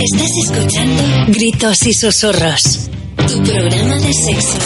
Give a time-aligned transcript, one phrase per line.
[0.00, 4.58] Estás escuchando Gritos y Susurros, tu programa de sexo.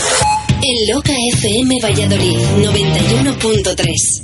[0.60, 4.22] En Loca FM Valladolid 91.3.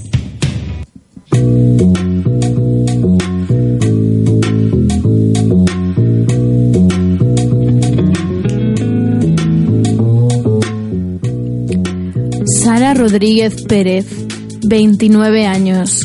[12.63, 14.05] Sara Rodríguez Pérez,
[14.63, 16.01] 29 años.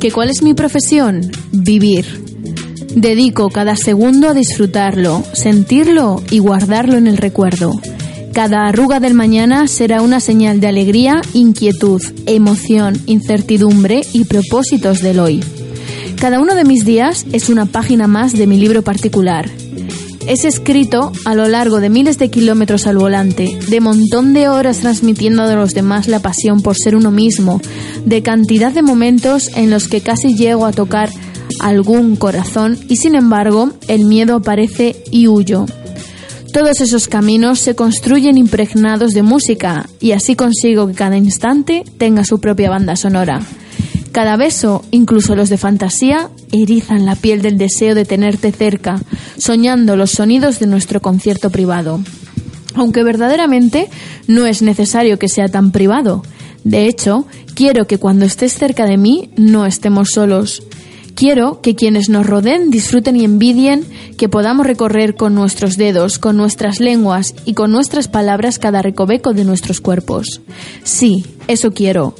[0.00, 1.30] ¿Que cuál es mi profesión?
[1.52, 2.29] Vivir.
[2.94, 7.80] Dedico cada segundo a disfrutarlo, sentirlo y guardarlo en el recuerdo.
[8.32, 15.20] Cada arruga del mañana será una señal de alegría, inquietud, emoción, incertidumbre y propósitos del
[15.20, 15.40] hoy.
[16.20, 19.48] Cada uno de mis días es una página más de mi libro particular.
[20.26, 24.78] Es escrito a lo largo de miles de kilómetros al volante, de montón de horas
[24.78, 27.60] transmitiendo a los demás la pasión por ser uno mismo,
[28.04, 31.10] de cantidad de momentos en los que casi llego a tocar
[31.60, 35.66] algún corazón y sin embargo el miedo aparece y huyo.
[36.52, 42.24] Todos esos caminos se construyen impregnados de música y así consigo que cada instante tenga
[42.24, 43.40] su propia banda sonora.
[44.10, 49.00] Cada beso, incluso los de fantasía, erizan la piel del deseo de tenerte cerca,
[49.38, 52.00] soñando los sonidos de nuestro concierto privado.
[52.74, 53.88] Aunque verdaderamente
[54.26, 56.24] no es necesario que sea tan privado.
[56.64, 60.64] De hecho, quiero que cuando estés cerca de mí no estemos solos.
[61.14, 63.84] Quiero que quienes nos rodeen disfruten y envidien
[64.16, 69.32] que podamos recorrer con nuestros dedos, con nuestras lenguas y con nuestras palabras cada recoveco
[69.32, 70.40] de nuestros cuerpos.
[70.82, 72.14] Sí, eso quiero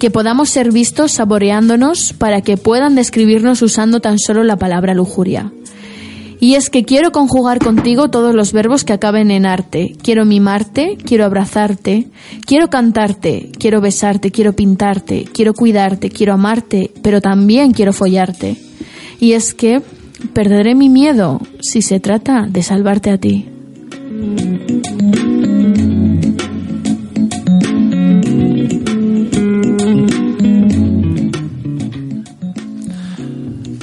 [0.00, 5.52] que podamos ser vistos saboreándonos para que puedan describirnos usando tan solo la palabra lujuria.
[6.40, 9.94] Y es que quiero conjugar contigo todos los verbos que acaben en arte.
[10.02, 12.08] Quiero mimarte, quiero abrazarte,
[12.46, 18.56] quiero cantarte, quiero besarte, quiero pintarte, quiero cuidarte, quiero amarte, pero también quiero follarte.
[19.20, 19.82] Y es que
[20.32, 23.46] perderé mi miedo si se trata de salvarte a ti.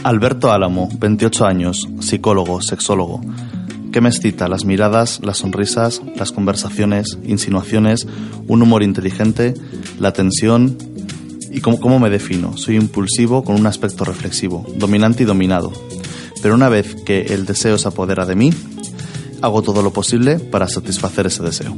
[0.08, 3.20] Alberto Álamo, 28 años, psicólogo, sexólogo.
[3.92, 4.48] ¿Qué me excita?
[4.48, 8.08] Las miradas, las sonrisas, las conversaciones, insinuaciones,
[8.48, 9.54] un humor inteligente,
[10.00, 10.78] la tensión.
[11.52, 12.56] ¿Y cómo, cómo me defino?
[12.56, 15.74] Soy impulsivo con un aspecto reflexivo, dominante y dominado.
[16.42, 18.54] Pero una vez que el deseo se apodera de mí,
[19.42, 21.76] hago todo lo posible para satisfacer ese deseo.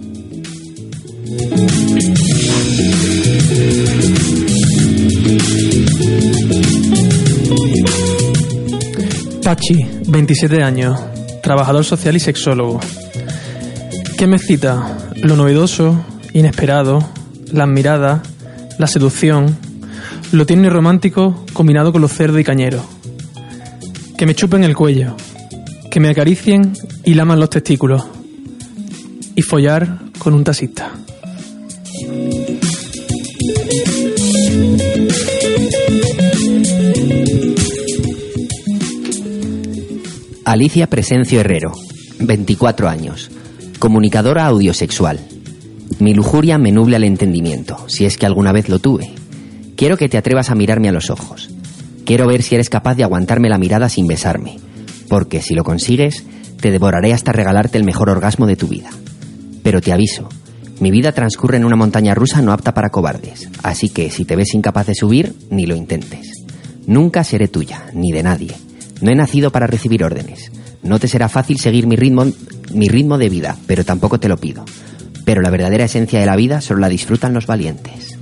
[9.49, 10.99] Pachi, 27 años,
[11.41, 12.79] trabajador social y sexólogo.
[14.15, 14.95] ¿Qué me excita?
[15.23, 16.99] Lo novedoso, inesperado,
[17.51, 18.21] las miradas,
[18.77, 19.57] la seducción,
[20.31, 22.85] lo tierno y romántico combinado con lo cerdo y cañero.
[24.19, 25.15] Que me chupen el cuello,
[25.89, 26.73] que me acaricien
[27.03, 28.05] y laman los testículos.
[29.33, 30.91] Y follar con un taxista.
[40.49, 41.73] Alicia Presencio Herrero,
[42.21, 43.29] 24 años,
[43.77, 45.19] comunicadora audiosexual.
[45.99, 49.11] Mi lujuria me nubla el entendimiento, si es que alguna vez lo tuve.
[49.75, 51.51] Quiero que te atrevas a mirarme a los ojos.
[52.03, 54.57] Quiero ver si eres capaz de aguantarme la mirada sin besarme,
[55.07, 56.23] porque si lo consigues,
[56.59, 58.89] te devoraré hasta regalarte el mejor orgasmo de tu vida.
[59.61, 60.29] Pero te aviso,
[60.79, 64.35] mi vida transcurre en una montaña rusa no apta para cobardes, así que si te
[64.35, 66.43] ves incapaz de subir, ni lo intentes.
[66.87, 68.55] Nunca seré tuya, ni de nadie.
[69.01, 70.51] No he nacido para recibir órdenes.
[70.83, 72.25] No te será fácil seguir mi ritmo,
[72.73, 74.65] mi ritmo de vida, pero tampoco te lo pido.
[75.25, 78.17] Pero la verdadera esencia de la vida solo la disfrutan los valientes.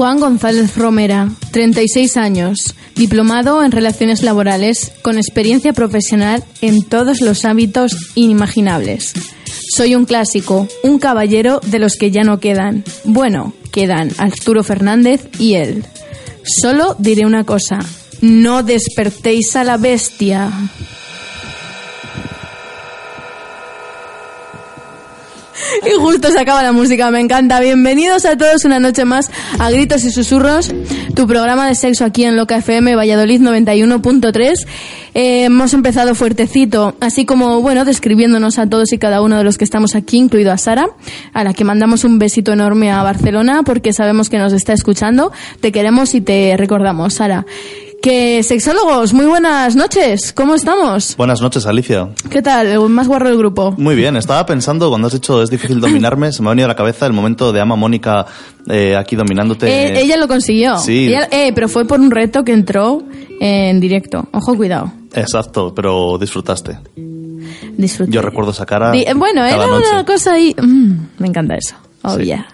[0.00, 7.44] Juan González Romera, 36 años, diplomado en Relaciones Laborales, con experiencia profesional en todos los
[7.44, 9.12] ámbitos inimaginables.
[9.76, 12.82] Soy un clásico, un caballero de los que ya no quedan.
[13.04, 15.84] Bueno, quedan Arturo Fernández y él.
[16.42, 17.78] Solo diré una cosa,
[18.20, 20.50] no despertéis a la bestia.
[25.86, 27.60] Y justo se acaba la música, me encanta.
[27.60, 30.72] Bienvenidos a todos una noche más a Gritos y Susurros,
[31.14, 34.66] tu programa de sexo aquí en Loca FM Valladolid 91.3.
[35.14, 39.58] Eh, hemos empezado fuertecito, así como, bueno, describiéndonos a todos y cada uno de los
[39.58, 40.88] que estamos aquí, incluido a Sara,
[41.32, 45.32] a la que mandamos un besito enorme a Barcelona porque sabemos que nos está escuchando.
[45.60, 47.44] Te queremos y te recordamos, Sara.
[48.02, 51.16] Que sexólogos, muy buenas noches, ¿cómo estamos?
[51.18, 52.08] Buenas noches, Alicia.
[52.30, 52.66] ¿Qué tal?
[52.68, 53.72] El más guarro del grupo.
[53.76, 56.68] Muy bien, estaba pensando cuando has dicho es difícil dominarme, se me ha venido a
[56.68, 58.24] la cabeza el momento de Ama Mónica
[58.70, 59.66] eh, aquí dominándote.
[59.68, 60.78] Eh, ella lo consiguió.
[60.78, 61.08] Sí.
[61.08, 63.02] Ella- eh, pero fue por un reto que entró
[63.38, 64.26] en directo.
[64.32, 64.90] Ojo, cuidado.
[65.12, 66.78] Exacto, pero disfrutaste.
[67.76, 68.12] Disfruté.
[68.12, 68.92] Yo recuerdo esa cara.
[68.92, 69.88] Di- eh, bueno, cada era noche.
[69.92, 70.56] una cosa ahí.
[70.58, 71.74] Mm, me encanta eso.
[72.02, 72.24] Oh, Sí.
[72.24, 72.46] yeah.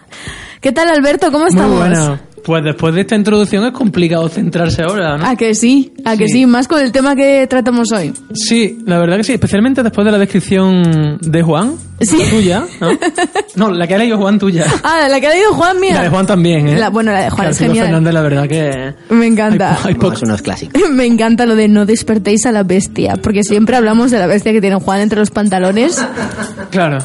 [0.60, 1.30] ¿Qué tal, Alberto?
[1.30, 2.18] ¿Cómo Muy estamos?
[2.46, 5.26] Pues después de esta introducción es complicado centrarse ahora, ¿no?
[5.26, 5.92] ¿A que sí?
[6.04, 6.34] ¿A que Sí.
[6.34, 6.46] sí?
[6.46, 8.12] Más con el tema que tratamos hoy.
[8.32, 12.16] Sí, la verdad que sí, especialmente después de la descripción de Juan, Sí.
[12.30, 12.90] tuya, ¿no?
[13.56, 14.64] No, la que ha leído Juan tuya.
[14.84, 15.94] Ah, la que ha leído Juan, mía.
[15.94, 16.78] La de Juan también, ¿eh?
[16.78, 17.86] La- bueno, la de Juan Que es genial.
[17.86, 18.94] Fernández, la verdad que...
[19.12, 19.70] Me encanta.
[19.70, 20.80] Hay, po- hay No, poco- es unos clásicos.
[20.92, 24.52] Me encanta lo de no despertéis a la bestia, porque siempre hablamos de la bestia
[24.52, 26.00] que tiene Juan entre los pantalones.
[26.70, 26.98] Claro.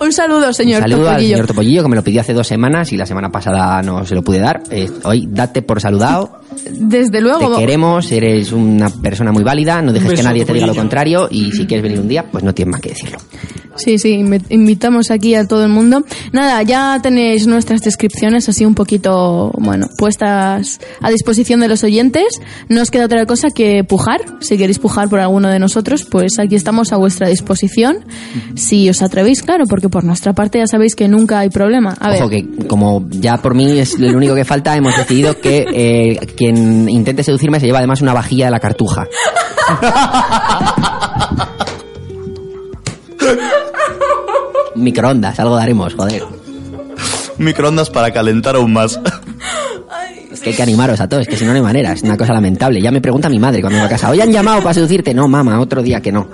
[0.00, 1.34] Un saludo, señor Un saludo al Topollillo.
[1.36, 4.14] señor Topollillo que me lo pidió hace dos semanas y la semana pasada no se
[4.14, 4.62] lo pude dar.
[4.70, 6.40] Eh, hoy date por saludado.
[6.70, 7.56] Desde Te luego.
[7.58, 11.52] queremos, eres una persona muy válida, no dejes que nadie te diga lo contrario y
[11.52, 13.18] si quieres venir un día, pues no tienes más que decirlo.
[13.76, 16.04] Sí, sí, invi- invitamos aquí a todo el mundo.
[16.32, 22.24] Nada, ya tenéis nuestras descripciones así un poquito, bueno, puestas a disposición de los oyentes.
[22.68, 24.20] No os queda otra cosa que pujar.
[24.40, 28.04] Si queréis pujar por alguno de nosotros, pues aquí estamos a vuestra disposición.
[28.54, 31.94] Si os atrevéis, claro, porque por nuestra parte ya sabéis que nunca hay problema.
[32.00, 35.40] A Ojo ver, que como ya por mí es lo único que falta, hemos decidido
[35.40, 39.06] que eh, quien intente seducirme se lleva además una vajilla de la cartuja.
[44.84, 46.22] Microondas, algo daremos, joder.
[47.38, 49.00] Microondas para calentar aún más.
[50.32, 52.16] Es que hay que animaros a todos, que si no, no hay manera, es una
[52.16, 52.80] cosa lamentable.
[52.80, 55.14] Ya me pregunta mi madre cuando va a casa, ¿hoy han llamado para seducirte?
[55.14, 56.28] No, mamá, otro día que no.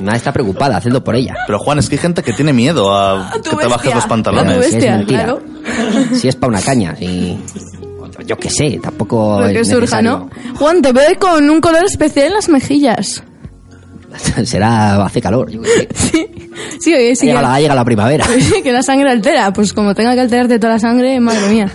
[0.00, 1.34] Nadie está preocupada, hacedlo por ella.
[1.46, 4.06] Pero Juan, es que hay gente que tiene miedo a, A que te bajes los
[4.06, 4.58] pantalones.
[4.58, 4.80] bestia.
[4.80, 5.24] Si es mentira.
[5.24, 5.42] claro.
[6.14, 7.38] Si es para una caña, si...
[8.26, 10.30] Yo qué sé, tampoco lo que es surja, ¿no?
[10.58, 13.22] Juan, te veo con un color especial en las mejillas.
[14.44, 15.88] Será, hace calor, yo sé.
[15.96, 16.26] Sí,
[16.80, 18.26] sí, oye, sí ha, que- la, ha llegado la primavera.
[18.62, 19.52] que la sangre altera.
[19.52, 21.70] Pues como tenga que alterarte toda la sangre, madre mía.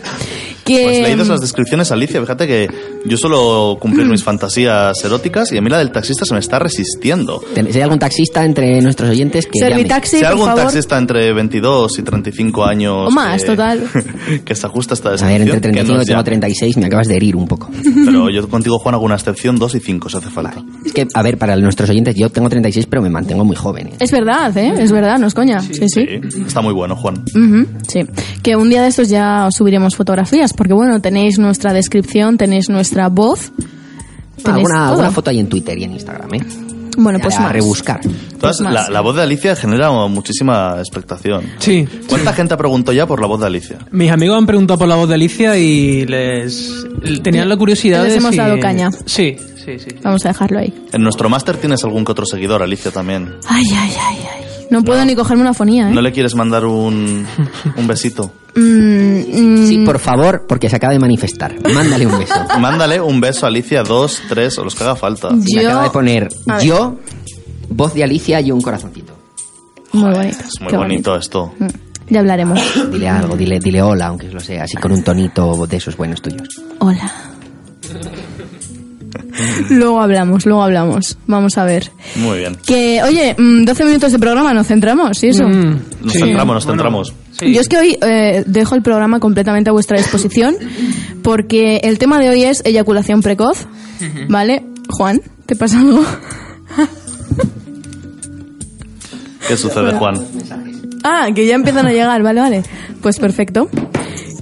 [0.63, 2.69] Que, Pues leídos las descripciones, Alicia, fíjate que
[3.05, 6.59] yo suelo cumplir mis fantasías eróticas y a mí la del taxista se me está
[6.59, 7.41] resistiendo.
[7.55, 9.87] Si hay algún taxista entre nuestros oyentes que llame.
[10.03, 10.63] Si hay algún favor.
[10.63, 13.07] taxista entre 22 y 35 años...
[13.07, 13.87] O más, que- total.
[14.45, 16.23] que se ajusta a esta A ver, descripción, entre que 35 nos y tengo llame.
[16.25, 17.69] 36 me acabas de herir un poco.
[18.05, 20.63] Pero yo contigo, Juan, hago una excepción, 2 y 5 si hace falta.
[20.85, 23.87] Es que, a ver, para nuestros oyentes, yo tengo 36 pero me mantengo muy joven.
[23.87, 23.93] ¿eh?
[23.99, 24.73] Es verdad, ¿eh?
[24.77, 25.59] Es verdad, no es coña.
[25.61, 25.87] Sí, sí.
[26.29, 27.23] Sí, está muy bueno, Juan.
[27.87, 28.01] Sí.
[28.43, 32.69] Que un día de estos ya os subiremos fotografías, porque bueno, tenéis nuestra descripción, tenéis
[32.69, 33.51] nuestra voz.
[34.43, 36.41] tenéis Alguna, alguna foto ahí en Twitter y en Instagram, ¿eh?
[36.97, 37.51] Bueno, pues a más.
[37.53, 38.01] rebuscar.
[38.03, 38.73] Entonces, más.
[38.73, 41.45] la, la voz de Alicia genera muchísima expectación.
[41.57, 41.87] Sí.
[42.09, 43.77] ¿Cuánta gente preguntó ya por la voz de Alicia?
[43.91, 46.85] Mis amigos han preguntado por la voz de Alicia y les
[47.23, 48.89] tenían la curiosidad Les de hemos si- dado caña.
[49.05, 49.87] Sí, sí, sí.
[50.03, 50.73] Vamos a dejarlo ahí.
[50.91, 53.35] En nuestro máster tienes algún que otro seguidor, Alicia, también.
[53.47, 54.45] Ay, ay, ay, ay.
[54.69, 55.93] No puedo ni cogerme una fonía, ¿eh?
[55.93, 57.25] ¿No le quieres mandar un,
[57.77, 58.33] un besito?
[58.55, 61.55] Mm, mm, Sí, por favor, porque se acaba de manifestar.
[61.73, 62.33] Mándale un beso.
[62.59, 65.29] Mándale un beso a Alicia, dos, tres, o los que haga falta.
[65.31, 66.29] Y me Yo- acaba de poner
[66.63, 66.97] yo,
[67.69, 69.13] voz de Alicia y un corazoncito.
[69.93, 70.37] muy bonito.
[70.39, 71.53] Es muy bonito esto.
[71.59, 71.67] Mm,
[72.09, 72.59] Ya hablaremos.
[72.91, 76.21] Dile algo, dile, dile hola, aunque lo sea, así con un tonito de esos buenos
[76.21, 76.47] tuyos.
[76.79, 77.09] Hola.
[79.69, 81.17] luego hablamos, luego hablamos.
[81.27, 81.89] Vamos a ver.
[82.15, 82.55] Muy bien.
[82.65, 85.43] Que, oye, mm, 12 minutos de programa, nos centramos, ¿y eso?
[85.47, 86.19] Mm, Nos sí.
[86.19, 87.13] centramos, nos Bueno, centramos.
[87.41, 87.53] Sí.
[87.53, 90.55] Yo es que hoy eh, dejo el programa completamente a vuestra disposición
[91.23, 93.67] porque el tema de hoy es eyaculación precoz,
[94.29, 94.63] ¿vale?
[94.89, 96.03] Juan, ¿te pasa algo?
[99.47, 100.15] ¿Qué sucede, Juan?
[101.03, 102.63] Ah, que ya empiezan a llegar, vale, vale.
[103.01, 103.69] Pues perfecto.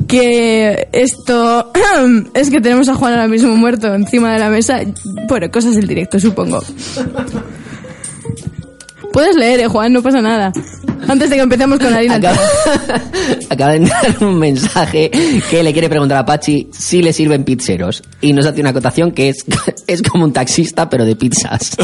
[0.08, 1.72] que esto
[2.34, 4.82] es que tenemos a Juan ahora mismo muerto encima de la mesa.
[5.28, 6.62] Bueno, cosas del directo, supongo.
[9.12, 10.52] Puedes leer, eh, Juan, no pasa nada.
[11.08, 12.16] Antes de que empecemos con la harina.
[12.16, 12.38] Acaba,
[13.50, 15.10] acaba de entrar un mensaje
[15.50, 18.04] que le quiere preguntar a Pachi si le sirven pizzeros.
[18.22, 19.46] Y nos hace una acotación que es,
[19.88, 21.76] es como un taxista, pero de pizzas.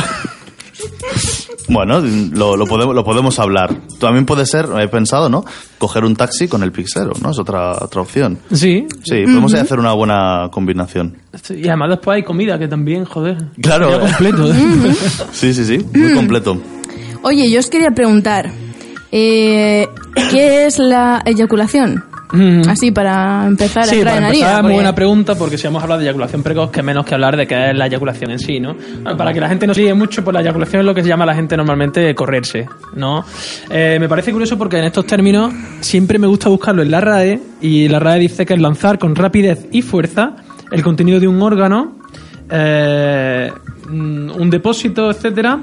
[1.67, 3.75] Bueno, lo, lo podemos, lo podemos hablar.
[3.99, 5.43] También puede ser, he pensado, ¿no?
[5.79, 7.31] Coger un taxi con el pixero, ¿no?
[7.31, 8.37] Es otra, otra opción.
[8.53, 8.85] Sí.
[9.03, 11.17] Sí, podemos hacer una buena combinación.
[11.49, 13.37] Y además después hay comida que también, joder.
[13.61, 13.99] Claro.
[13.99, 14.53] Completo.
[15.31, 16.57] Sí, sí, sí, muy completo.
[17.27, 18.51] Oye, yo os quería preguntar,
[19.11, 19.87] eh,
[20.29, 22.03] ¿qué es la eyaculación?
[22.31, 22.67] Mm.
[22.69, 24.61] Así para empezar a Sí, entrar para empezar, harina.
[24.63, 27.35] muy buena pregunta, porque si vamos a hablar de eyaculación precoz, que menos que hablar
[27.37, 28.75] de qué es la eyaculación en sí, ¿no?
[29.01, 31.01] Bueno, Para que la gente no se líe mucho, pues la eyaculación es lo que
[31.01, 33.25] se llama a la gente normalmente correrse, ¿no?
[33.71, 37.39] Eh, me parece curioso porque en estos términos siempre me gusta buscarlo en la RAE,
[37.61, 40.35] y la RAE dice que es lanzar con rapidez y fuerza
[40.71, 41.97] el contenido de un órgano,
[42.51, 43.51] eh,
[43.87, 45.59] mm, un depósito, etcétera,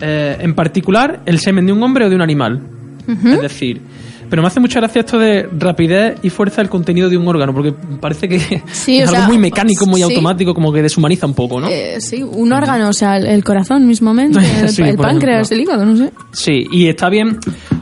[0.00, 2.60] eh, en particular el semen de un hombre o de un animal.
[3.08, 3.80] Es decir,
[4.28, 7.54] pero me hace mucha gracia esto de rapidez y fuerza del contenido de un órgano,
[7.54, 10.04] porque parece que Sí, es algo sea, muy mecánico, muy sí.
[10.04, 11.68] automático, como que deshumaniza un poco, ¿no?
[11.68, 15.84] Eh, sí, un órgano, o sea, el, corazón mismamente, el, Sí, el páncreas, el hígado,
[15.84, 16.12] no sé.
[16.32, 17.38] Sí, y está bien.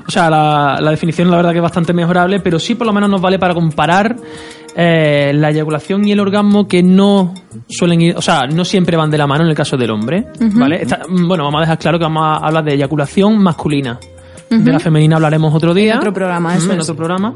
[0.07, 2.93] O sea, la, la definición la verdad que es bastante mejorable, pero sí por lo
[2.93, 4.17] menos nos vale para comparar
[4.77, 7.33] eh, la eyaculación y el orgasmo que no
[7.69, 10.27] suelen ir, o sea, no siempre van de la mano en el caso del hombre,
[10.39, 10.83] ¿vale?
[10.83, 13.99] Está- bueno, vamos a dejar claro que vamos a hablar de eyaculación masculina.
[14.49, 15.93] De la femenina hablaremos otro día.
[15.95, 17.35] En otro programa, eso En otro programa.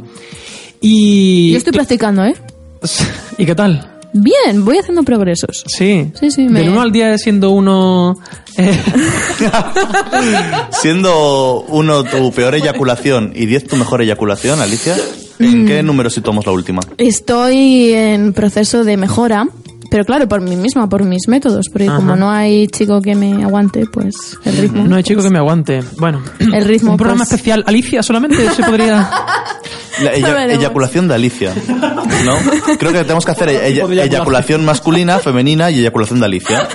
[0.80, 1.50] Y...
[1.50, 2.34] Yo estoy practicando, ¿eh?
[3.38, 3.99] ¿Y qué tal?
[4.12, 5.62] Bien, voy haciendo progresos.
[5.66, 6.10] Sí.
[6.18, 8.18] Sí, sí, me- Del 1 al 10 siendo uno...
[8.56, 8.76] eh,
[10.72, 14.96] Siendo uno tu peor eyaculación y diez tu mejor eyaculación, Alicia,
[15.38, 16.80] ¿en qué número situamos la última?
[16.98, 19.46] Estoy en proceso de mejora,
[19.90, 21.96] pero claro, por mí misma, por mis métodos, porque Ajá.
[21.96, 24.84] como no hay chico que me aguante, pues el ritmo.
[24.84, 25.82] no hay chico que me aguante.
[25.98, 26.22] Bueno.
[26.38, 27.32] El ritmo, Un programa pues.
[27.32, 27.64] especial.
[27.66, 29.10] Alicia solamente se podría...
[30.02, 30.12] La
[30.54, 31.52] eyaculación de Alicia,
[32.24, 32.36] ¿no?
[32.78, 33.98] Creo que tenemos que hacer eyaculación.
[34.12, 36.68] eyaculación masculina, femenina y eyaculación de Alicia.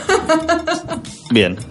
[1.31, 1.57] Bien.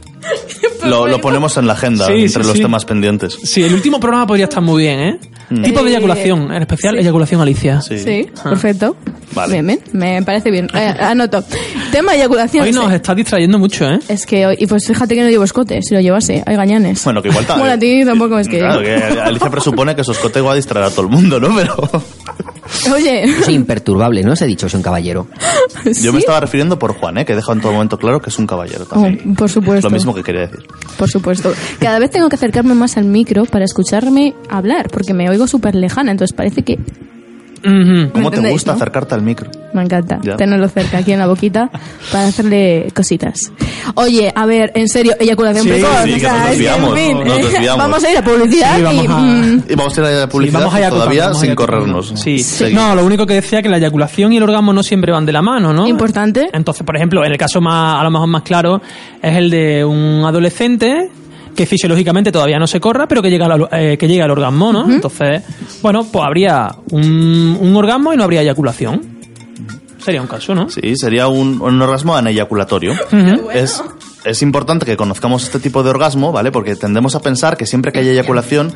[0.84, 2.62] Lo, lo ponemos en la agenda Sí, entre sí, los sí.
[2.62, 3.38] temas pendientes.
[3.42, 5.20] Sí, el último programa podría estar muy bien, ¿eh?
[5.48, 7.80] Tipo de eyaculación, en especial eyaculación Alicia.
[7.80, 7.98] Sí.
[7.98, 8.96] Sí, perfecto.
[9.34, 9.54] Vale.
[9.54, 10.68] Bien, bien, me parece bien.
[10.74, 11.44] Eh, anoto.
[11.90, 12.64] Tema eyaculación.
[12.64, 12.94] Hoy nos Sí.
[12.94, 13.98] está distrayendo mucho, ¿eh?
[14.08, 17.02] Es que hoy, y pues fíjate que no llevo escote, si lo llevase, hay gañanes.
[17.04, 18.58] Bueno, que igual ta- Bueno, a ti tampoco es que.
[18.58, 21.54] Claro, que Alicia presupone que su escote va a distraer a todo el mundo, ¿no?
[21.56, 21.90] Pero
[22.92, 24.34] Oye, Yo soy imperturbable, ¿no?
[24.36, 25.26] Se ha dicho, soy un caballero.
[26.02, 27.24] yo me estaba refiriendo por Juan, ¿eh?
[27.24, 29.34] Que deja en todo momento claro que es un caballero Oh, también.
[29.34, 29.88] por supuesto.
[29.88, 30.60] Lo mismo que quería decir.
[30.96, 31.52] Por supuesto.
[31.78, 35.74] Cada vez tengo que acercarme más al micro para escucharme hablar, porque me oigo súper
[35.74, 36.78] lejana, entonces parece que.
[38.12, 38.76] ¿Cómo te gusta no?
[38.76, 39.50] acercarte al micro?
[39.72, 40.36] me encanta Ya.
[40.36, 41.68] tenerlo cerca aquí en la boquita
[42.12, 43.50] para hacerle cositas.
[43.96, 45.88] Oye, a ver, en serio, eyaculación Sí, precoz.
[46.04, 47.78] sí, o que nos desviamos, en fin, nos desviamos.
[47.78, 50.10] vamos a ir a publicidad Sí, vamos y a- mm, Y vamos a ir a
[50.20, 52.12] la publicidad Sí, vamos a todavía vamos sin corrernos.
[52.14, 52.44] Sí.
[52.72, 55.32] No, lo único que decía que la eyaculación y el orgasmo no siempre van de
[55.32, 55.88] la mano, ¿no?
[55.88, 56.48] Importante.
[56.52, 58.80] Entonces, por ejemplo, en el caso más, a lo mejor más claro,
[59.20, 61.10] es el de un adolescente
[61.54, 64.72] que fisiológicamente todavía no se corra, pero que llega al, eh, que llega al orgasmo,
[64.72, 64.90] ¿no?
[64.90, 65.42] Entonces,
[65.82, 69.14] bueno, pues habría un, un orgasmo y no habría eyaculación.
[69.98, 70.68] Sería un caso, ¿no?
[70.68, 72.92] Sí, sería un, un orgasmo aneyaculatorio.
[73.54, 73.82] es,
[74.24, 76.52] es importante que conozcamos este tipo de orgasmo, ¿vale?
[76.52, 78.72] Porque tendemos a pensar que siempre que hay eyaculación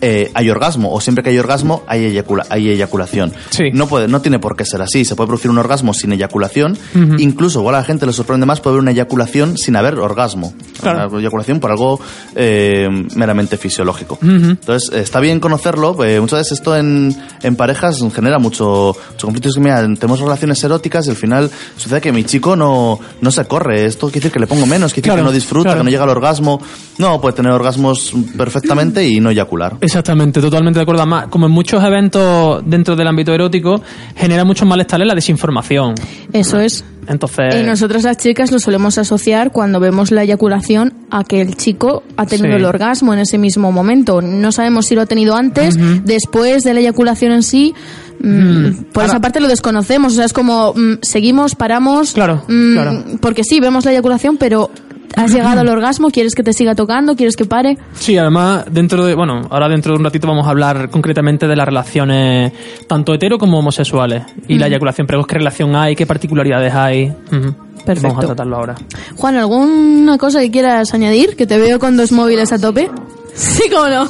[0.00, 3.32] eh, hay orgasmo, o siempre que hay orgasmo hay, eyacula- hay eyaculación.
[3.50, 3.64] Sí.
[3.72, 5.04] No, puede, no tiene por qué ser así.
[5.04, 6.76] Se puede producir un orgasmo sin eyaculación.
[7.18, 10.52] Incluso, igual a la gente le sorprende más, puede haber una eyaculación sin haber orgasmo.
[10.80, 11.08] Claro.
[11.10, 12.00] Una eyaculación por algo
[12.34, 14.18] eh, meramente fisiológico.
[14.22, 16.02] Entonces, eh, está bien conocerlo.
[16.04, 19.48] eh, muchas veces esto en, en parejas genera mucho, mucho conflicto.
[19.48, 23.30] Es que, mira, tenemos relaciones eróticas y al final sucede que mi chico no, no
[23.30, 23.84] se corre.
[23.86, 25.80] Esto quiere decir que le pongo menos, quiere decir Claro, que no disfruta, claro.
[25.80, 26.60] que no llega al orgasmo.
[26.98, 29.76] No, puede tener orgasmos perfectamente y no eyacular.
[29.88, 31.00] Exactamente, totalmente de acuerdo.
[31.00, 33.80] Además, como en muchos eventos dentro del ámbito erótico,
[34.14, 35.94] genera mucho malestar la desinformación.
[36.32, 36.84] eso es.
[37.06, 41.56] Entonces, Y nosotras las chicas lo solemos asociar cuando vemos la eyaculación a que el
[41.56, 42.56] chico ha tenido Sí.
[42.56, 44.20] el orgasmo en ese mismo momento.
[44.20, 47.74] No sabemos si lo ha tenido antes, después de la eyaculación en sí.
[48.20, 50.12] mm, Por Ahora- esa parte lo desconocemos.
[50.12, 52.12] O sea, es como mm, seguimos, paramos.
[52.12, 53.04] Claro, mm, claro.
[53.22, 54.70] Porque sí, vemos la eyaculación, pero
[55.16, 57.78] has llegado al orgasmo, quieres que te siga tocando, quieres que pare.
[57.94, 61.56] Sí, además, dentro de, bueno, ahora dentro de un ratito vamos a hablar concretamente de
[61.56, 62.52] las relaciones
[62.86, 64.22] tanto hetero como homosexuales.
[64.46, 67.08] Y la eyaculación precoz, qué relación hay, qué particularidades hay.
[67.08, 67.54] Ujú.
[67.84, 68.08] Perfecto.
[68.08, 68.74] Vamos a tratarlo ahora.
[69.16, 71.36] Juan, ¿alguna cosa que quieras añadir?
[71.36, 72.90] Que te veo con dos móviles a tope.
[73.34, 74.08] Sí, cómo no.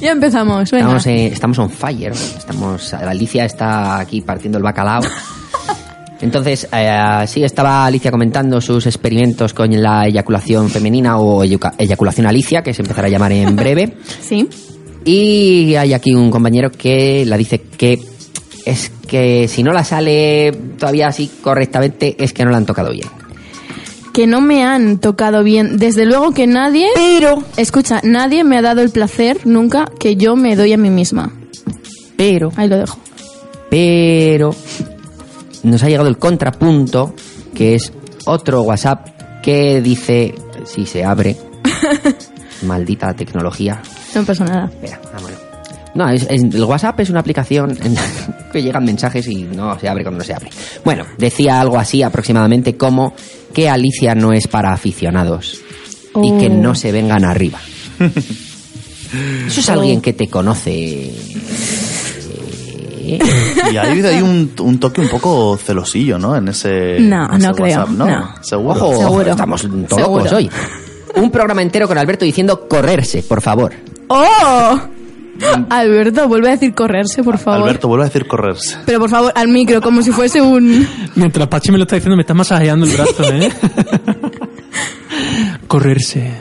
[0.00, 0.86] Ya empezamos, venga.
[0.86, 2.12] Estamos, eh, estamos on fire.
[2.12, 5.02] Estamos, Alicia está aquí partiendo el bacalao.
[6.20, 12.62] Entonces, eh, sí, estaba Alicia comentando sus experimentos con la eyaculación femenina o eyaculación Alicia,
[12.62, 13.96] que se empezará a llamar en breve.
[14.20, 14.48] Sí.
[15.04, 18.00] Y hay aquí un compañero que la dice que
[18.66, 22.90] es que si no la sale todavía así correctamente, es que no la han tocado
[22.92, 23.06] bien.
[24.12, 25.78] Que no me han tocado bien.
[25.78, 26.88] Desde luego que nadie.
[26.96, 30.90] Pero, Escucha, nadie me ha dado el placer nunca que yo me doy a mí
[30.90, 31.32] misma.
[32.16, 32.98] pero, Ahí lo dejo.
[33.70, 34.54] pero,
[35.62, 37.14] nos ha llegado el contrapunto,
[37.54, 37.92] que es
[38.26, 40.34] otro WhatsApp que dice,
[40.64, 41.36] si se abre,
[42.62, 43.80] maldita tecnología,
[44.14, 44.66] No pasa nada.
[44.66, 45.38] Espera, vámonos.
[45.94, 48.02] No, es- es- el WhatsApp es una aplicación en la
[48.52, 50.50] que llegan mensajes y no se abre cuando no se abre.
[50.84, 53.14] Bueno, decía algo así aproximadamente como
[53.54, 55.60] que Alicia no es para aficionados
[56.22, 56.54] y que Oh.
[56.54, 57.58] no se vengan arriba.
[59.46, 59.72] Eso es Oh.
[59.72, 61.10] alguien que te conoce.
[63.16, 66.36] Y ahí hay un, un toque un poco celosillo, ¿no?
[66.36, 68.06] En ese, No, en ese no creo, WhatsApp, ¿no?
[68.06, 68.34] no.
[68.42, 68.70] Seguro.
[68.74, 69.30] Ojo, Seguro.
[69.30, 70.24] estamos todos Seguro.
[70.24, 70.50] locos hoy.
[71.16, 73.72] Un programa entero con Alberto diciendo correrse, por favor.
[74.08, 74.78] ¡Oh!
[75.70, 77.62] Alberto, vuelve a decir correrse, por favor.
[77.62, 78.76] Alberto, vuelve a decir correrse.
[78.84, 80.86] Pero por favor, al micro, como si fuese un.
[81.14, 83.50] Mientras Pachi me lo está diciendo, me está masajeando el brazo, ¿eh?
[85.68, 86.32] Correrse.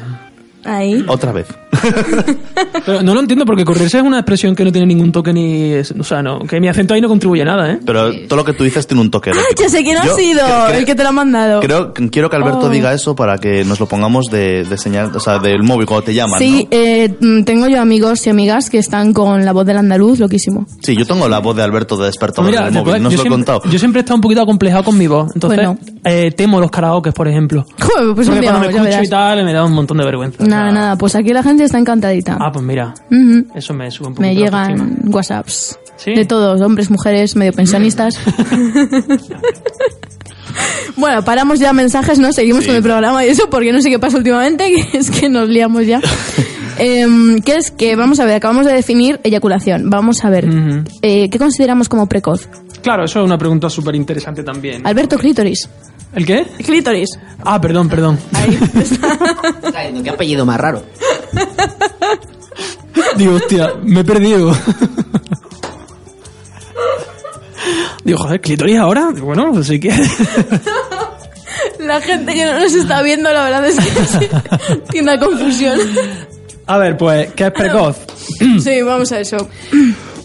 [0.64, 1.04] Ahí.
[1.08, 1.48] Otra vez.
[2.86, 5.74] Pero no lo entiendo porque correrse es una expresión que no tiene ningún toque ni...
[5.74, 7.80] es- O sea, no, que mi acento ahí no contribuye a nada, ¿eh?
[7.86, 9.32] Pero todo lo que tú dices tiene un toque.
[9.34, 10.42] ¡Ah, ya sé quién ha sido!
[10.74, 11.60] el que te lo ha mandado.
[11.62, 12.70] Creo, quiero que Alberto Oh.
[12.70, 16.06] diga eso para que nos lo pongamos de, de señal, o sea, del móvil cuando
[16.06, 16.78] te llaman, Sí, ¿no?
[16.78, 20.66] eh, mm, tengo yo amigos y amigas que están con la voz del andaluz, loquísimo.
[20.82, 23.08] Sí, yo tengo la voz de Alberto de despertador Mira, en el te móvil, no
[23.10, 23.62] os he siempre, contado.
[23.70, 25.32] yo siempre he estado un poquito acomplejado con mi voz.
[25.36, 25.78] Entonces, Bueno.
[26.06, 27.66] eh, temo los karaokes, por ejemplo.
[27.80, 30.06] Joder, pues un Porque día cuando me escucho y tal, me da un montón de
[30.06, 30.44] vergüenza.
[30.44, 32.38] Nada, O sea, nada, pues aquí la gente está encantadita.
[32.40, 33.46] Ah, pues mira, Ujú.
[33.56, 35.78] eso me sube un poco Me llegan whatsapps.
[35.98, 36.14] ¿Sí?
[36.14, 38.20] De todos, hombres, mujeres, medio pensionistas.
[40.96, 42.32] bueno, paramos ya mensajes, ¿no?
[42.34, 42.68] Seguimos Sí.
[42.68, 45.50] con el programa y eso, porque no sé qué pasa últimamente, que es que nos
[45.50, 46.02] liamos ya.
[46.80, 49.90] Em, ¿Qué es que, vamos a ver, acabamos de definir eyaculación.
[49.90, 50.84] Vamos a ver, Ujú.
[51.02, 52.48] eh, ¿qué consideramos como precoz?
[52.84, 54.86] Claro, eso es una pregunta súper interesante también.
[54.86, 55.68] Alberto, clítoris.
[56.14, 56.46] ¿El qué?
[56.64, 57.18] Clítoris.
[57.44, 58.20] Ah, perdón, perdón.
[58.34, 59.18] Ahí está.
[60.04, 60.84] ¿Qué apellido más raro?
[63.18, 64.56] Digo, hostia, me he perdido.
[68.04, 69.10] Digo, joder, clítoris ahora.
[69.20, 69.90] Bueno, pues sí que.
[71.80, 74.30] La gente que no nos está viendo, la verdad es que sí,
[74.90, 75.80] tiene una confusión.
[76.66, 77.98] A ver, pues, ¿qué es precoz?
[78.62, 79.38] Sí, vamos a eso.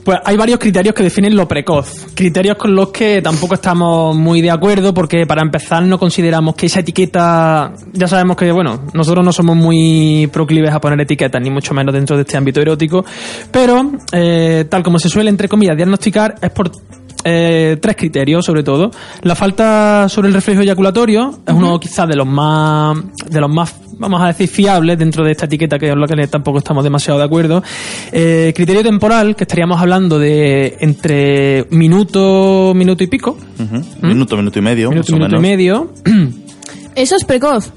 [0.04, 2.06] Pues hay varios criterios que definen lo precoz.
[2.14, 6.66] Criterios con los que tampoco estamos muy de acuerdo porque para empezar no consideramos que
[6.66, 11.50] esa etiqueta, ya sabemos que, bueno, nosotros no somos muy proclives a poner etiquetas, ni
[11.50, 13.04] mucho menos dentro de este ámbito erótico,
[13.52, 16.72] pero eh, tal como se suele, entre comillas, diagnosticar es por
[17.24, 18.90] eh, tres criterios sobre todo.
[19.22, 22.96] La falta sobre el reflejo eyaculatorio es uno quizás de los más,
[23.28, 26.26] de los más vamos a decir, fiables dentro de esta etiqueta, que es lo que
[26.26, 27.62] tampoco estamos demasiado de acuerdo.
[28.10, 34.06] Eh, criterio temporal, que estaríamos hablando de entre minuto, minuto y pico, Ujú.
[34.06, 34.94] Minuto, minuto y medio, ¿Mm?
[34.94, 35.92] minuto, más o minuto y medio.
[36.94, 37.72] Eso es precoz.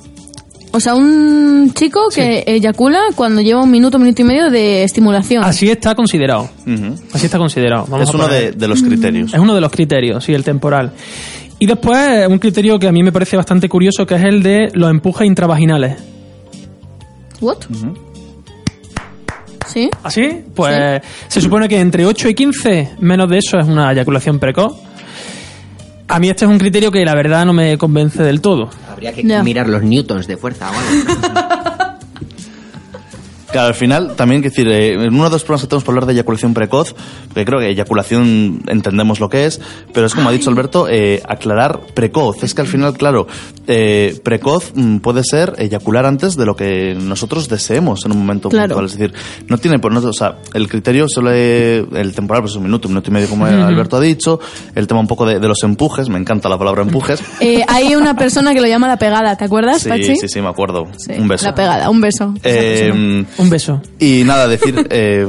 [0.72, 5.44] O sea, un chico que eyacula cuando lleva un minuto, minuto y medio de estimulación.
[5.44, 6.50] Así está considerado.
[6.68, 6.96] Ujú.
[7.14, 7.86] Así está considerado.
[7.88, 9.34] Vamos Es a uno poner- de, de los criterios.
[9.34, 10.92] Es uno de los criterios, sí, el temporal.
[11.60, 14.70] Y después, un criterio que a mí me parece bastante curioso, que es el de
[14.74, 15.96] los empujes intravaginales.
[17.40, 17.58] ¿What?
[19.68, 19.90] ¿Sí?
[20.04, 20.44] ¿Así?
[20.54, 24.74] Pues se supone que entre 8 y 15, menos de eso es una eyaculación precoz.
[26.08, 28.70] A mí este es un criterio que la verdad no me convence del todo.
[28.90, 31.72] Habría que mirar los newtons de fuerza o algo.
[33.52, 35.94] Claro, al final también, que decir, eh, en uno de los programas que tenemos para
[35.96, 36.94] hablar de eyaculación precoz,
[37.28, 39.62] porque creo que eyaculación entendemos lo que es,
[39.94, 42.44] pero es como ha dicho Alberto, eh, aclarar precoz.
[42.44, 43.28] Es que al final, claro,
[43.68, 48.50] eh, precoz mm, puede ser eyacular antes de lo que nosotros deseemos en un momento
[48.50, 48.76] Claro.
[48.76, 48.86] puntual.
[48.88, 49.14] Es decir,
[49.48, 52.94] no tiene por nosotros, o sea, el criterio suele, el temporal, pues un minuto, un
[52.96, 54.40] minuto y medio, como Alberto ha dicho,
[54.74, 57.24] el tema un poco de, de los empujes, me encanta la palabra empujes.
[57.40, 60.16] Eh, hay una persona que lo llama la pegada, ¿te acuerdas, Sí, Pachi?
[60.16, 60.86] sí, sí, me acuerdo.
[60.98, 61.46] Sí, un beso.
[61.46, 62.34] La pegada, un beso.
[62.44, 63.82] Eh, Un beso.
[64.00, 64.88] y nada, decir.
[64.90, 65.28] eh,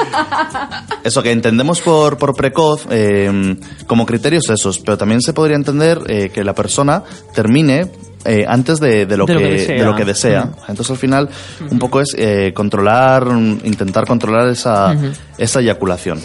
[1.04, 3.56] eso que entendemos por, por precoz eh,
[3.86, 7.04] como criterios esos, pero también se podría entender eh, que la persona
[7.34, 7.90] termine
[8.24, 9.76] eh, antes de, de lo De que, lo que desea.
[9.76, 10.44] de lo que desea.
[10.44, 10.70] Mm.
[10.70, 11.28] Entonces al final
[11.70, 14.94] un poco es eh, controlar, mm, intentar controlar esa,
[15.38, 16.20] esa eyaculación,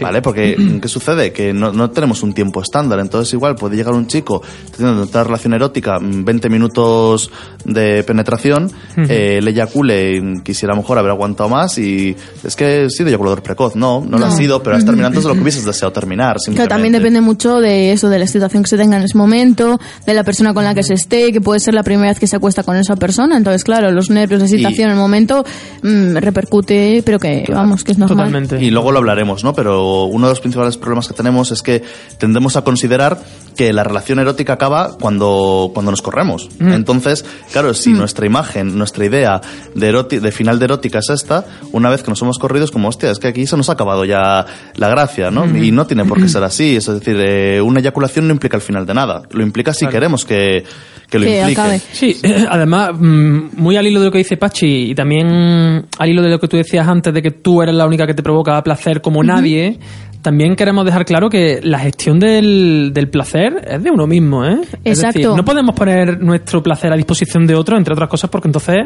[0.00, 0.22] ¿vale?
[0.22, 1.32] Porque ¿qué sucede?
[1.32, 4.42] Que no, no tenemos un tiempo estándar, entonces igual puede llegar un chico
[4.76, 7.30] teniendo una relación erótica, mm, 20 minutos
[7.64, 12.54] de penetración, eh, le eyacule, y quisiera a lo mejor haber aguantado más y es
[12.54, 15.28] que he sido eyaculador precoz, no, no, lo ha sido, pero has terminado antes de
[15.28, 16.36] lo que hubieses deseado terminar.
[16.54, 19.80] Que también depende mucho de eso, de la situación que se tenga en ese momento,
[20.06, 22.26] de la persona con la que se esté, que puede ser la primera vez que
[22.26, 23.36] se acuesta con esa persona.
[23.36, 25.44] Entonces, claro, los nervios, la excitación, Y- el momento
[25.82, 28.26] mm, repercute, pero que vamos, que es normal.
[28.28, 28.62] Totalmente.
[28.64, 29.52] Y luego lo hablaremos, ¿no?
[29.54, 31.82] Pero uno de los principales problemas que tenemos es que
[32.18, 33.18] tendemos a considerar
[33.56, 36.48] que la relación erótica acaba cuando, cuando nos corremos.
[36.60, 39.40] Entonces, claro, si nuestra imagen, nuestra idea
[39.74, 42.70] de, eroti- de final de erótica es esta, una vez que nos hemos corrido es
[42.70, 45.44] como, hostia, es que aquí se nos ha acabado ya la gracia, ¿no?
[45.58, 46.76] Y no tiene por qué ser así.
[46.76, 49.22] Es decir, eh, una eyaculación no implica el final de nada.
[49.30, 50.64] Lo implica si queremos que,
[51.10, 51.80] que lo Que implique.
[51.92, 52.16] Sí,
[52.48, 56.30] además, mm, muy al hilo de lo que dice Pachi y también al hilo de
[56.30, 59.00] lo que tú decías antes de que tú eres la única que te provoca placer
[59.00, 59.78] como nadie,
[60.22, 64.58] también queremos dejar claro que la gestión del, del placer es de uno mismo, ¿eh?
[64.84, 65.18] Es Exacto.
[65.18, 68.76] decir, no podemos poner nuestro placer a disposición de otro, entre otras cosas, porque entonces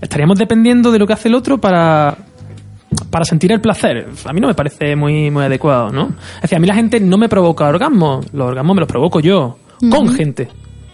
[0.00, 2.16] estaríamos dependiendo de lo que hace el otro para
[3.10, 4.06] para sentir el placer.
[4.24, 6.14] A mí no me parece muy, muy adecuado, ¿no?
[6.36, 9.18] Es decir, a mí la gente no me provoca orgasmos, los orgasmos me los provoco
[9.20, 9.58] yo,
[9.90, 10.48] con gente,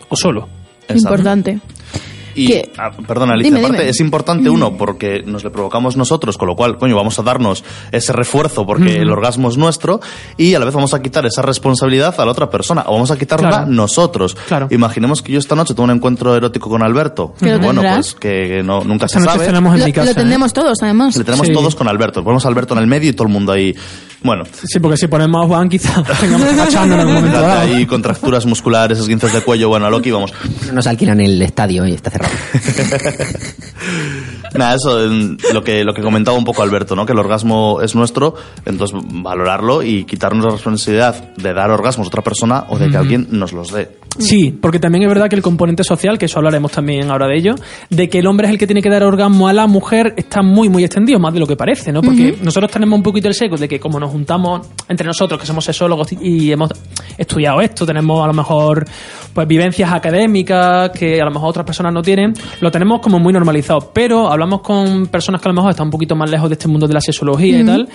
[0.09, 0.48] o solo.
[0.96, 1.61] Importante.
[2.35, 3.90] Y, Que- ah, perdona, Alicia, Dime, aparte dime.
[3.90, 7.64] es importante uno porque nos le provocamos nosotros, con lo cual, coño, vamos a darnos
[7.93, 10.01] ese refuerzo porque el orgasmo es nuestro
[10.37, 13.11] y a la vez vamos a quitar esa responsabilidad a la otra persona o vamos
[13.11, 13.66] a quitarla Claro.
[13.66, 14.37] nosotros.
[14.49, 14.69] Claro.
[14.71, 17.35] Imaginemos que yo esta noche tengo un encuentro erótico con Alberto.
[17.38, 19.47] Que lo bueno, pues que, que no, nunca Esta se noche sabe.
[19.59, 20.09] en Lo, mi casa.
[20.11, 21.16] lo tendremos todos, además.
[21.16, 21.53] Le tenemos Sí.
[21.53, 22.23] todos con Alberto.
[22.23, 23.75] Ponemos a Alberto en el medio y todo el mundo ahí.
[24.23, 24.49] Bueno, ¿eh?
[24.64, 28.99] Sí, porque si ponemos a Juan quizás tengamos que en algún momento ahí contracturas musculares,
[28.99, 29.69] esguinces de cuello.
[29.69, 30.33] Bueno, a Loki vamos.
[30.66, 32.30] No nos alquilan el estadio y está cerrado.
[34.55, 37.07] Nada, eso, en lo que, lo que comentaba un poco Alberto, ¿no?
[37.07, 42.09] Que el orgasmo es nuestro, entonces valorarlo y quitarnos la responsabilidad de dar orgasmos a
[42.09, 44.01] otra persona o de que alguien nos los dé.
[44.19, 47.37] Sí, porque también es verdad que el componente social, que eso hablaremos también ahora de
[47.37, 47.55] ello,
[47.90, 50.43] de que el hombre es el que tiene que dar orgasmo a la mujer, está
[50.43, 52.03] muy, muy extendido, más de lo que parece, ¿no?
[52.03, 55.47] Porque nosotros tenemos un poquito el seco de que como nos juntamos entre nosotros, que
[55.47, 56.71] somos sexólogos y hemos
[57.16, 58.85] estudiado esto, tenemos a lo mejor
[59.33, 62.10] pues vivencias académicas que a lo mejor otras personas no tienen,
[62.61, 63.90] lo tenemos como muy normalizado.
[63.92, 66.68] Pero hablamos con personas que a lo mejor están un poquito más lejos de este
[66.68, 67.88] mundo de la sexología y tal.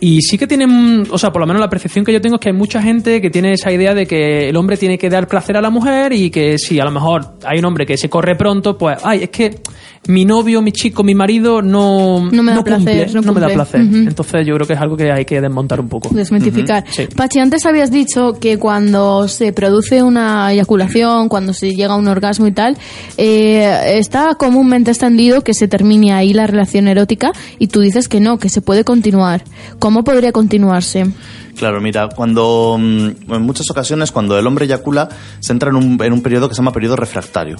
[0.00, 2.40] Y sí que tienen, o sea, por lo menos la percepción que yo tengo es
[2.40, 5.28] que hay mucha gente que tiene esa idea de que el hombre tiene que dar
[5.28, 8.10] placer a la mujer y que si a lo mejor hay un hombre que se
[8.10, 9.60] corre pronto, pues, ay, es que
[10.08, 13.80] mi novio, mi chico, mi marido no, No me da placer, no me da placer.
[13.80, 16.08] Entonces yo creo que es algo que hay que desmontar un poco.
[16.12, 16.84] desmitificar.
[16.90, 17.06] Sí.
[17.14, 22.08] Pachi, antes habías dicho que cuando se produce una eyaculación, cuando se llega a un
[22.08, 22.76] orgasmo y tal,
[23.16, 28.18] eh, está comúnmente extendido que se termine ahí la relación erótica y tú dices que
[28.18, 29.44] no, que se puede continuar.
[29.78, 31.06] ¿Cómo podría continuarse?
[31.56, 35.08] Claro, mira, cuando mm, en muchas ocasiones cuando el hombre eyacula
[35.40, 37.56] se entra en un, en un periodo que se llama periodo refractario.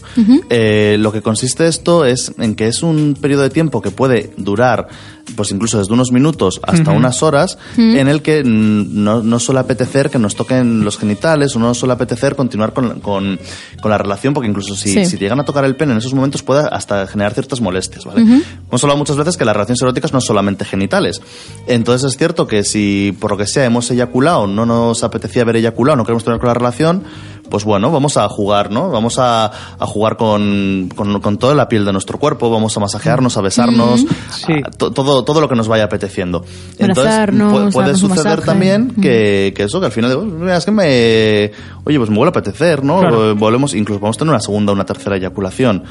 [0.50, 4.32] Eh, lo que consiste esto es en que es un periodo de tiempo que puede
[4.36, 4.88] durar,
[5.36, 10.10] pues incluso desde unos minutos hasta unas horas, en el que no, no suele apetecer
[10.10, 13.38] que nos toquen los genitales o no suele apetecer continuar con, con,
[13.80, 15.06] con la relación, porque incluso si, Sí.
[15.06, 18.22] si llegan a tocar el pene en esos momentos puede hasta generar ciertas molestias, ¿vale?
[18.22, 21.20] Hemos hablado muchas veces que las relaciones eróticas no son solamente genitales.
[21.66, 25.56] Entonces es cierto que si por lo que sea hemos eyaculado, no nos apetecía haber
[25.56, 27.04] eyaculado, no queremos tener con la relación,
[27.50, 28.88] pues bueno, vamos a jugar, ¿no?
[28.90, 29.44] Vamos a,
[29.78, 33.40] a jugar con, con, con toda la piel de nuestro cuerpo, vamos a masajearnos, a
[33.42, 34.04] besarnos,
[34.48, 36.44] a- todo, todo lo que nos vaya apeteciendo.
[36.78, 41.50] Entonces Abrazarnos, puede suceder también que, que eso, que al final digo, es que me,
[41.84, 43.00] oye, pues me vuelve a apetecer, ¿no?
[43.00, 43.34] Claro.
[43.36, 45.84] Volvemos, incluso vamos a tener una segunda o una tercera eyaculación.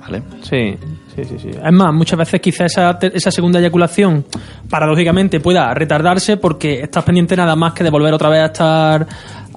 [0.00, 0.22] ¿vale?
[0.42, 0.76] Sí,
[1.14, 1.50] sí, sí, sí.
[1.50, 4.24] Es más, muchas veces quizá esa, esa segunda eyaculación,
[4.68, 9.06] paradójicamente, pueda retardarse porque estás pendiente nada más que de volver otra vez a estar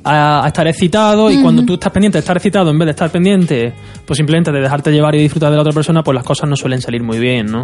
[0.03, 2.91] a, a estar excitado y cuando tú estás pendiente de estar excitado en vez de
[2.91, 3.73] estar pendiente,
[4.05, 6.55] pues simplemente de dejarte llevar y disfrutar de la otra persona, pues las cosas no
[6.55, 7.63] suelen salir muy bien, ¿no?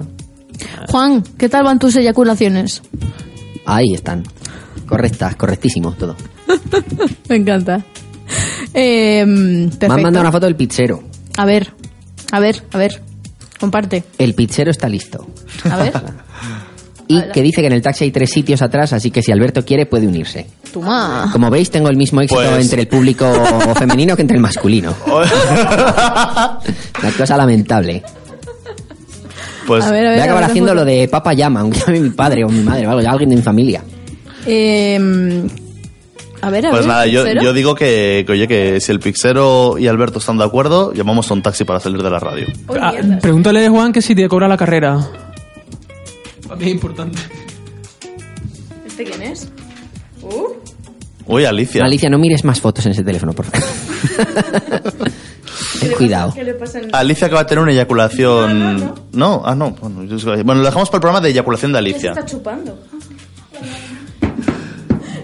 [0.89, 2.81] Juan, ¿qué tal van tus eyaculaciones?
[3.65, 4.23] Ahí están.
[4.87, 6.15] Correctas, correctísimo todo.
[7.29, 7.83] Me encanta.
[8.73, 11.03] Eh, Me han mandado una foto del pizzero.
[11.37, 11.71] A ver,
[12.31, 13.01] a ver, a ver.
[13.59, 14.03] Comparte.
[14.17, 15.25] El pizzero está listo.
[15.69, 15.93] A ver.
[17.07, 19.63] Y que dice que en el taxi hay tres sitios atrás, así que si Alberto
[19.63, 20.47] quiere puede unirse.
[20.73, 21.29] Toma.
[21.31, 23.31] Como veis, tengo el mismo éxito Pues- entre el público
[23.77, 24.93] femenino que entre el masculino.
[25.05, 25.27] Una
[27.17, 28.01] cosa lamentable.
[29.67, 31.99] Pues A ver, a Voy a acabar ver haciendo lo de Papa Llama, aunque llame
[31.99, 33.81] mi padre o mi madre o algo, ya alguien de mi familia.
[34.45, 35.43] Eh,
[36.41, 36.87] A ver, a Pues ver.
[36.87, 40.93] nada, yo, digo que, que, oye, que si el Pixero y Alberto están de acuerdo,
[40.93, 42.45] llamamos a un taxi para salir de la radio.
[42.67, 44.99] Uy, Ah, pregúntale, Juan, que si te cobra la carrera.
[46.47, 47.17] Para mí es importante.
[48.85, 49.49] ¿Este quién es?
[50.21, 50.47] Uh.
[51.27, 51.83] Uy, Alicia.
[51.83, 53.67] Alicia, no mires más fotos en ese teléfono, por favor.
[55.79, 56.33] Ten cuidado.
[56.33, 58.93] ¿Qué le pasa en- Alicia que va a tener una eyaculación...
[59.11, 59.71] No, ah, no.
[59.71, 62.09] Bueno, yo- bueno, lo dejamos para el programa de eyaculación de ¿Qué se Alicia.
[62.11, 62.79] está chupando?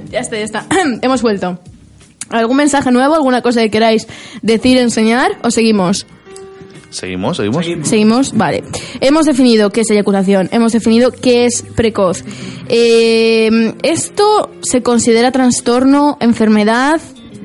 [0.09, 0.65] ya está, ya está.
[1.01, 1.59] Hemos vuelto.
[2.29, 3.13] ¿Algún mensaje nuevo?
[3.15, 4.07] ¿Alguna cosa que queráis
[4.41, 5.37] decir, enseñar?
[5.43, 6.07] ¿O seguimos?
[6.91, 7.37] ¿Seguimos?
[7.37, 7.65] ¿Seguimos?
[7.83, 8.63] Seguimos, vale.
[8.99, 12.23] Hemos definido qué es eyaculación, hemos definido qué es precoz.
[12.67, 17.01] Eh, ¿Esto se considera trastorno, enfermedad?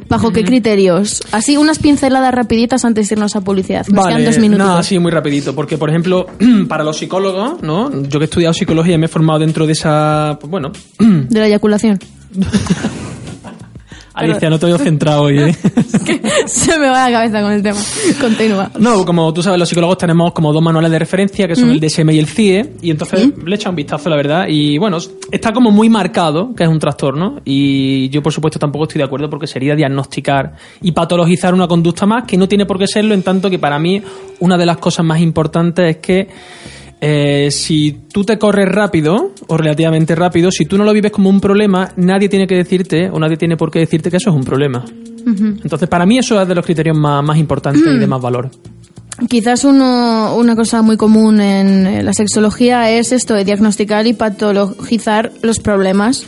[0.09, 1.23] ¿Bajo qué criterios?
[1.33, 3.87] Así, unas pinceladas rapiditas antes de irnos a publicidad.
[3.89, 4.67] Nos quedan dos minutos.
[4.67, 6.27] nada, sí, muy rapidito, porque por ejemplo,
[6.69, 7.91] para los psicólogos, ¿no?
[8.03, 11.41] Yo que he estudiado psicología y me he formado dentro de esa, pues bueno, De
[11.41, 11.99] la eyaculación.
[14.17, 15.55] Alicia, no te veo centrado hoy, ¿eh?
[16.47, 17.79] Se me va la cabeza con el tema.
[18.19, 18.71] Continúa.
[18.79, 21.81] No, como tú sabes, los psicólogos tenemos como dos manuales de referencia, que son el
[21.81, 24.97] DSM y el CIE, y entonces le he echado un vistazo, la verdad, y bueno,
[25.31, 29.05] está como muy marcado que es un trastorno, y yo por supuesto tampoco estoy de
[29.05, 33.13] acuerdo porque sería diagnosticar y patologizar una conducta más, que no tiene por qué serlo,
[33.13, 34.01] en tanto que para mí
[34.41, 36.29] una de las cosas más importantes es que
[37.01, 41.29] eh, si tú te corres rápido o relativamente rápido, si tú no lo vives como
[41.29, 44.37] un problema, nadie tiene que decirte o nadie tiene por qué decirte que eso es
[44.37, 44.85] un problema.
[45.27, 48.49] Entonces, para mí eso es de los criterios más, más importantes y de más valor.
[49.29, 55.33] Quizás uno, una cosa muy común en la sexología es esto de diagnosticar y patologizar
[55.43, 56.27] los problemas.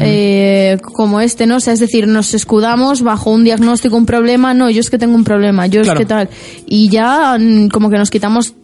[0.00, 1.56] eh, como este, ¿no?
[1.56, 4.98] O sea, es decir, nos escudamos bajo un diagnóstico, un problema, no, yo es que
[4.98, 5.98] tengo un problema, yo Claro.
[6.00, 6.28] es que tal.
[6.66, 8.54] Y ya mm, como que nos quitamos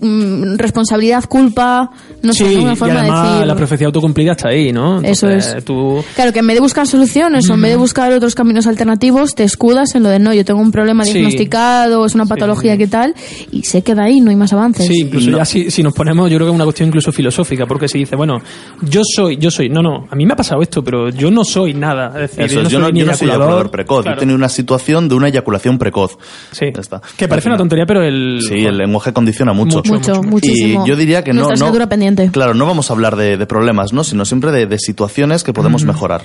[0.00, 1.90] mm, responsabilidad, culpa,
[2.22, 2.62] no sé, sí, ¿no?
[2.62, 3.46] una y forma de decir.
[3.46, 5.00] la profecía autocumplida está ahí, ¿no?
[5.02, 5.56] Eso es.
[5.64, 8.66] Tú, Claro, que en vez de buscar soluciones o en vez de buscar otros caminos
[8.66, 11.12] alternativos, te escudas en lo de no, yo tengo un problema Sí.
[11.14, 13.14] diagnosticado, es una patología que tal,
[13.50, 14.86] y se queda ahí, no hay más avances.
[14.86, 17.66] Sí, incluso ya si, si nos ponemos, yo creo que es una cuestión incluso filosófica,
[17.66, 18.40] porque si dice, bueno,
[18.82, 21.44] yo soy, yo soy, no, no, a mí me ha pasado esto, pero yo no
[21.44, 22.08] soy nada.
[22.14, 23.42] Es decir, Eso yo no yo soy no, ni yo no soy eyaculador.
[23.52, 24.02] eyaculador precoz.
[24.02, 24.16] Claro.
[24.16, 26.16] Yo he tenido una situación de una eyaculación precoz.
[26.52, 26.66] Sí.
[26.74, 27.00] Ya está.
[27.16, 28.40] Que parece una tontería, pero el.
[28.42, 29.82] Sí, el lenguaje condiciona mucho.
[29.84, 30.28] Mucho, Mucho, mucho.
[30.30, 30.84] muchísimo.
[30.84, 31.64] Y yo diría que no, Nuestra no.
[31.66, 32.30] asignatura pendiente.
[32.32, 34.04] Claro, no vamos a hablar de, de problemas, ¿no?
[34.04, 36.22] Sino siempre de, de situaciones que podemos mejorar.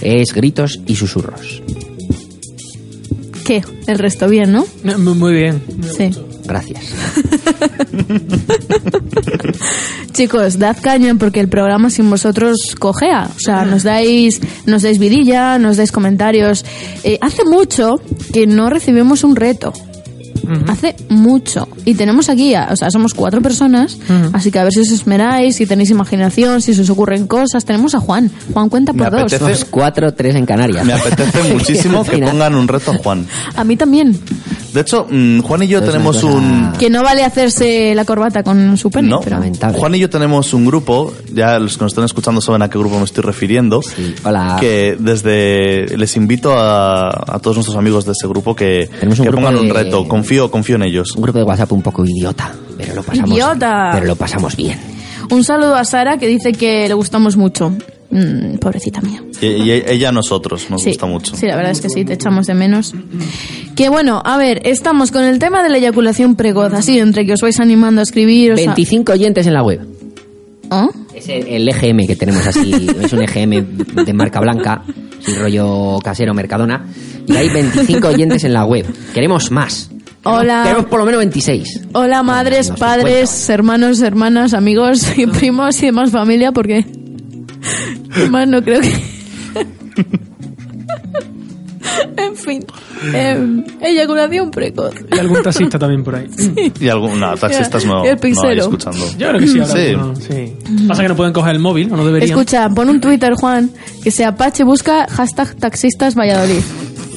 [0.00, 1.62] Es gritos y susurros.
[3.44, 3.62] ¿Qué?
[3.86, 4.66] El resto bien, ¿no?
[4.84, 5.62] Muy, muy bien.
[5.96, 6.10] Sí.
[6.48, 6.82] Gracias.
[10.12, 13.28] Chicos, dad caña porque el programa sin vosotros cojea.
[13.36, 16.64] O sea, nos dais, nos dais vidilla, nos dais comentarios.
[17.04, 18.00] Eh, hace mucho
[18.32, 19.72] que no recibimos un reto.
[20.66, 21.68] Hace mucho.
[21.84, 23.98] Y tenemos aquí, a- o sea, somos cuatro personas,
[24.32, 27.66] así que a ver si os esmeráis, si tenéis imaginación, si se os ocurren cosas.
[27.66, 28.30] Tenemos a Juan.
[28.54, 29.22] Juan cuenta Me por dos.
[29.24, 30.86] apetece- Somos cuatro, tres en Canarias.
[30.86, 33.26] Me apetece muchísimo que pongan un reto a Juan.
[33.56, 34.18] A mí también.
[34.78, 36.72] De hecho, mm, Juan y yo tenemos cosa- un...
[36.78, 39.08] Que no vale hacerse la corbata con su pene.
[39.08, 39.76] No, pero- lamentable.
[39.76, 42.78] Juan y yo tenemos un grupo, ya los que nos están escuchando saben a qué
[42.78, 43.82] grupo me estoy refiriendo.
[43.82, 44.56] Sí, hola.
[44.60, 49.24] Que desde les invito a, a todos nuestros amigos de ese grupo que, Tenemos un
[49.24, 50.06] que grupo pongan un reto.
[50.06, 51.16] Confío, confío en ellos.
[51.16, 53.30] Un grupo de WhatsApp un poco idiota, pero lo pasamos.
[53.32, 53.90] Idiota.
[53.94, 54.78] Pero lo pasamos bien.
[55.30, 57.72] Un saludo a Sara que dice que le gustamos mucho.
[58.10, 59.22] Mm, pobrecita mía.
[59.40, 61.36] Y, y ella a nosotros, nos Sí, gusta mucho.
[61.36, 62.94] Sí, la verdad es que sí, te echamos de menos.
[63.76, 67.32] Que bueno, a ver, estamos con el tema de la eyaculación precoz, así, entre que
[67.34, 68.52] os vais animando a escribir.
[68.52, 69.80] os a- 25 oyentes en la web.
[70.70, 70.88] ¿Ah?
[71.14, 74.82] Es el, el EGM que tenemos así, es un EGM de marca blanca,
[75.20, 76.86] sin rollo casero Mercadona,
[77.26, 78.84] y hay 25 oyentes en la web.
[79.14, 79.90] Queremos más.
[80.24, 80.62] Hola.
[80.64, 81.80] Queremos por lo menos 26.
[81.94, 86.84] Hola, madres, No, no, padres, hermanos, hermanas, amigos y primos y demás familia, porque
[88.30, 88.92] más no creo que...
[92.16, 92.64] en fin,
[93.14, 94.94] eh, eyaculación precoz.
[95.14, 96.26] Y algún taxista también por ahí.
[96.80, 98.98] Y algún, no, taxistas no, Y el no hay escuchando.
[99.18, 99.88] Yo creo que sí, ahora Sí.
[99.90, 100.52] alguno, sí.
[100.86, 102.30] Pasa que no pueden coger el móvil, o no deberían.
[102.30, 103.70] Escucha, pon un Twitter, Juan,
[104.02, 106.60] que se Apache busca hashtag taxistas Valladolid.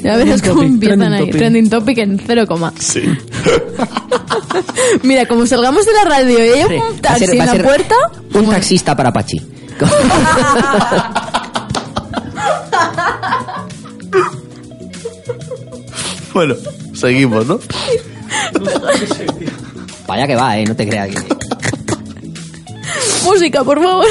[0.03, 1.19] Ya verás cómo empiezan trending ahí.
[1.25, 1.37] topic.
[1.37, 2.73] Trending topic en cero coma.
[2.79, 3.01] Sí.
[5.03, 7.39] Mira, como salgamos de la radio y hay Sí, un va a taxi ser- en
[7.39, 7.95] va a la ser puerta,
[8.33, 9.11] Un taxista para
[16.34, 16.56] Bueno,
[16.94, 17.60] seguimos, ¿no?
[20.08, 21.22] Vaya que va, eh, no te creas que...
[23.24, 24.06] música, por favor.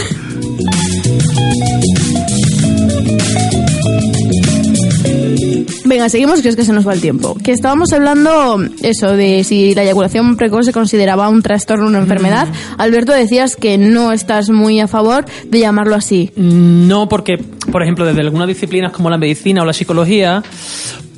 [5.90, 7.36] Venga, seguimos, que es que se nos va el tiempo.
[7.42, 12.46] Que estábamos hablando, eso, de si la eyaculación precoz se consideraba un trastorno, una enfermedad.
[12.78, 16.30] Alberto, decías que no estás muy a favor de llamarlo así.
[16.36, 17.38] Mm, No, porque,
[17.72, 20.44] por ejemplo, desde algunas disciplinas como la medicina o la psicología,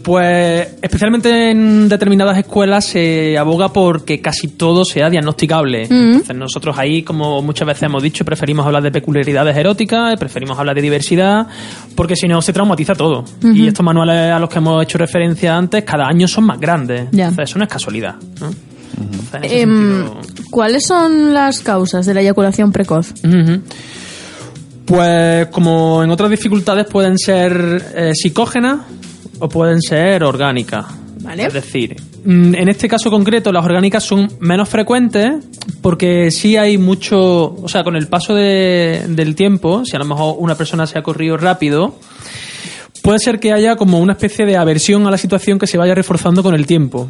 [0.02, 5.84] pues especialmente en determinadas escuelas se aboga por que casi todo sea diagnosticable.
[5.88, 10.74] Entonces nosotros ahí, como muchas veces hemos dicho, preferimos hablar de peculiaridades eróticas, preferimos hablar
[10.74, 11.46] de diversidad,
[11.94, 13.24] porque si no se traumatiza todo.
[13.42, 17.08] Y estos manuales a los que hemos hecho referencia antes, cada año son más grandes.
[17.12, 17.28] Ya.
[17.28, 18.16] Entonces eso no es casualidad.
[18.40, 18.50] ¿no?
[19.00, 23.14] Entonces, en Em, sentido- ¿Cuáles son las causas de la eyaculación precoz?
[24.84, 28.80] Pues como en otras dificultades pueden ser eh, psicógenas
[29.42, 30.86] o pueden ser orgánicas.
[31.20, 31.44] Vale.
[31.46, 35.34] Es decir, mm, en este caso concreto las orgánicas son menos frecuentes
[35.80, 40.04] porque sí hay mucho, o sea, con el paso de- del tiempo, si a lo
[40.04, 41.94] mejor una persona se ha corrido rápido,
[43.02, 45.94] puede ser que haya como una especie de aversión a la situación que se vaya
[45.94, 47.08] reforzando con el tiempo.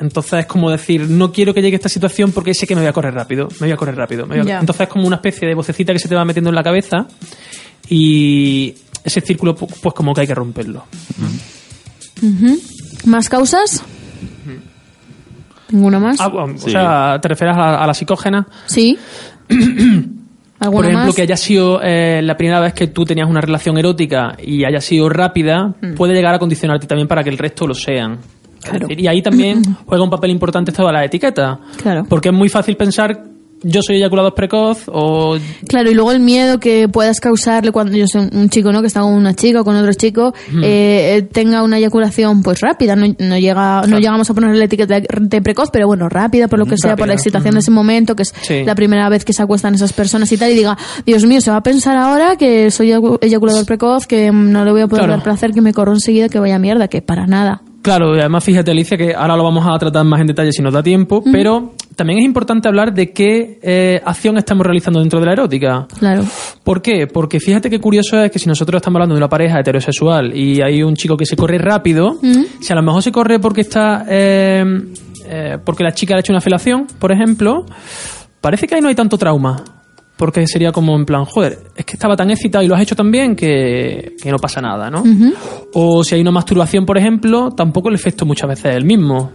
[0.00, 2.88] Entonces es como decir, no quiero que llegue esta situación porque sé que me voy
[2.88, 4.26] a correr rápido, me voy a correr rápido.
[4.26, 4.60] me voy a-.
[4.60, 7.06] Entonces es como una especie de vocecita que se te va metiendo en la cabeza
[7.88, 10.84] y ese círculo pu- pues como que hay que romperlo.
[13.06, 13.82] ¿Más causas?
[15.70, 16.20] ¿Ninguna más?
[16.20, 16.66] Ah, bueno, Sí.
[16.66, 18.46] O sea, ¿te refieres a, a la psicógena?
[18.66, 18.96] Sí.
[19.48, 21.16] Por ¿Alguna ejemplo, más?
[21.16, 24.80] que haya sido eh, la primera vez que tú tenías una relación erótica y haya
[24.80, 28.18] sido rápida, puede llegar a condicionarte también para que el resto lo sean.
[28.62, 28.86] Claro.
[28.86, 31.58] decir, y ahí también juega un papel importante esto de la etiqueta.
[31.82, 32.04] Claro.
[32.08, 33.24] Porque es muy fácil pensar,
[33.62, 35.36] yo soy eyaculador precoz o...
[35.68, 38.80] Claro, y luego el miedo que puedas causarle cuando yo soy un chico, ¿no?
[38.80, 42.60] Que está con una chica o con otro chico, eh, eh, tenga una eyaculación pues
[42.60, 42.96] rápida.
[42.96, 46.58] No, no llega, no llegamos a ponerle la etiqueta de precoz, pero bueno, rápida por
[46.58, 48.64] lo que sea, por la excitación de ese momento, que es Sí.
[48.64, 51.50] la primera vez que se acuestan esas personas y tal, y diga, Dios mío, se
[51.50, 54.86] va a pensar ahora que soy eyacu- eyaculador precoz, que mm, no le voy a
[54.86, 55.12] poder Claro.
[55.14, 57.62] dar placer, que me corro enseguida, que vaya mierda, que para nada.
[57.82, 60.62] Claro, y además fíjate Alicia que ahora lo vamos a tratar más en detalle si
[60.62, 65.18] nos da tiempo, pero también es importante hablar de qué eh, acción estamos realizando dentro
[65.18, 65.86] de la erótica.
[65.98, 66.24] Claro.
[66.62, 67.08] ¿Por qué?
[67.08, 70.62] Porque fíjate qué curioso es que si nosotros estamos hablando de una pareja heterosexual y
[70.62, 72.18] hay un chico que se corre rápido,
[72.60, 74.64] si a lo mejor se corre porque está eh,
[75.26, 77.66] eh, porque la chica le ha hecho una felación, por ejemplo,
[78.40, 79.81] parece que ahí no hay tanto trauma.
[80.16, 82.94] Porque sería como en plan, joder, es que estaba tan excitado y lo has hecho
[82.94, 85.02] tan bien que, que no pasa nada, ¿no?
[85.74, 89.32] O si hay una masturbación, por ejemplo, tampoco el efecto muchas veces es el mismo.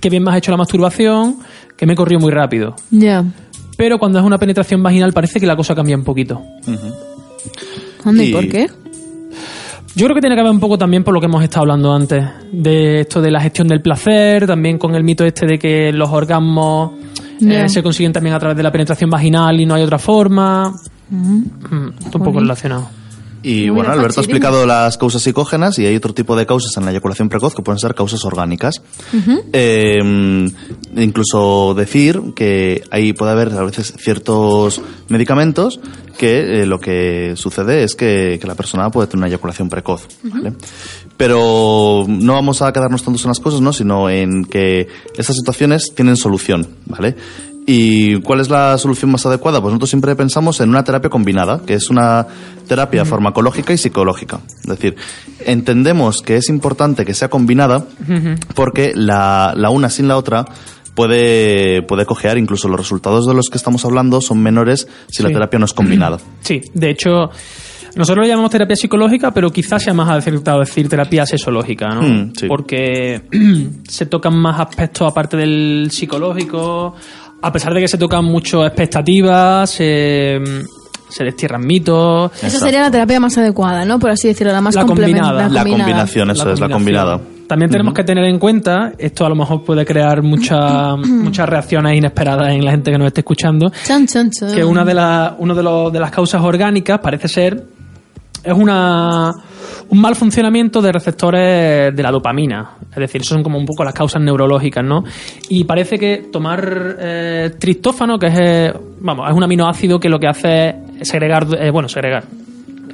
[0.00, 1.36] Que bien me has hecho la masturbación,
[1.76, 2.74] que me corrió muy rápido.
[2.90, 3.24] Ya.
[3.76, 6.42] Pero cuando es una penetración vaginal parece que la cosa cambia un poquito.
[8.04, 8.66] ¿Dónde y Y- por qué?
[9.96, 11.94] Yo creo que tiene que ver un poco también por lo que hemos estado hablando
[11.94, 15.92] antes, de esto de la gestión del placer, también con el mito este de que
[15.92, 16.92] los orgasmos
[17.50, 20.74] eh, se consiguen también a través de la penetración vaginal y no hay otra forma.
[21.10, 22.88] Mm, está un poco relacionado.
[23.44, 26.86] Y bueno, Alberto ha explicado las causas psicógenas y hay otro tipo de causas en
[26.86, 28.80] la eyaculación precoz que pueden ser causas orgánicas.
[29.52, 29.98] Eh,
[30.96, 35.78] incluso decir que ahí puede haber a veces ciertos medicamentos
[36.16, 40.08] que eh, lo que sucede es que, que la persona puede tener una eyaculación precoz.
[40.22, 40.54] ¿vale?
[41.18, 43.74] Pero no vamos a quedarnos tantos en las cosas, ¿no?
[43.74, 46.66] sino en que estas situaciones tienen solución.
[46.86, 47.14] ¿vale?
[47.66, 49.60] ¿Y cuál es la solución más adecuada?
[49.60, 52.26] Pues nosotros siempre pensamos en una terapia combinada, que es una
[52.68, 54.40] terapia farmacológica y psicológica.
[54.60, 54.96] Es decir,
[55.46, 57.86] entendemos que es importante que sea combinada
[58.54, 60.44] porque la, la una sin la otra
[60.94, 65.30] puede, puede cojear, incluso los resultados de los que estamos hablando son menores si la
[65.30, 66.18] terapia no es combinada.
[66.40, 67.30] Sí, de hecho,
[67.96, 72.02] Nosotros lo llamamos terapia psicológica, pero quizás sea más acertado decir terapia sexológica, ¿no?
[72.02, 72.46] Mm, sí.
[72.46, 73.22] Porque
[73.88, 76.94] se tocan más aspectos aparte del psicológico,
[77.46, 80.40] a pesar de que se tocan mucho expectativas, se,
[81.08, 82.32] se destierran mitos.
[82.42, 83.98] Esa sería la terapia más adecuada, ¿no?
[83.98, 85.42] Por así decirlo, la más La complementada.
[85.44, 85.48] combinada.
[85.52, 87.20] La combinación, eso es, la combinada.
[87.46, 91.96] También tenemos que tener en cuenta, esto a lo mejor puede crear mucha- muchas reacciones
[91.96, 94.54] inesperadas en la gente que nos esté escuchando, Chan, chan, chan.
[94.54, 97.62] que una de, las uno de, los- de las causas orgánicas parece ser
[98.44, 99.32] es una
[99.88, 102.78] un mal funcionamiento de receptores de la dopamina.
[102.90, 105.04] Es decir, eso son como un poco las causas neurológicas, ¿no?
[105.48, 110.18] Y parece que tomar eh, triptófano, que es, eh, vamos, es un aminoácido que lo
[110.18, 112.24] que hace es segregar, eh, bueno, segregar,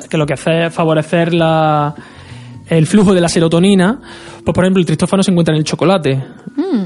[0.08, 1.94] que lo que hace es favorecer la,
[2.68, 3.98] el flujo de la serotonina.
[4.44, 6.22] Pues, por ejemplo, el triptófano se encuentra en el chocolate.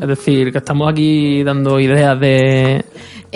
[0.01, 2.85] Es decir, que estamos aquí dando ideas de...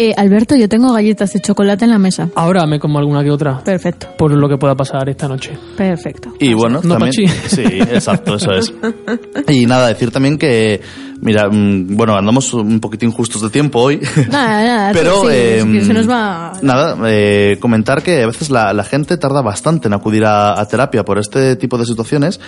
[0.00, 2.28] Eh, Alberto, yo tengo galletas de chocolate en la mesa.
[2.36, 3.58] Ahora me como alguna que otra.
[3.64, 5.58] Perfecto, Por lo que pueda pasar esta noche.
[5.76, 6.32] perfecto.
[6.38, 7.10] Y bueno, No, también.
[7.10, 7.26] Pachi.
[7.48, 8.72] Sí, exacto, eso es.
[9.48, 10.80] Y nada, decir también que,
[11.20, 13.98] mira, mm, bueno, andamos un poquitín justos de tiempo hoy.
[14.30, 16.52] Nada, nada, Pero, sí, es eh, que se nos va...
[16.62, 20.68] Nada, eh, comentar que a veces la, la gente tarda bastante en acudir a, a
[20.68, 22.38] terapia por este tipo de situaciones,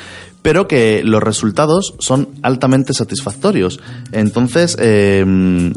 [0.42, 3.80] pero que los resultados son altamente satisfactorios.
[4.12, 5.24] Entonces, eh,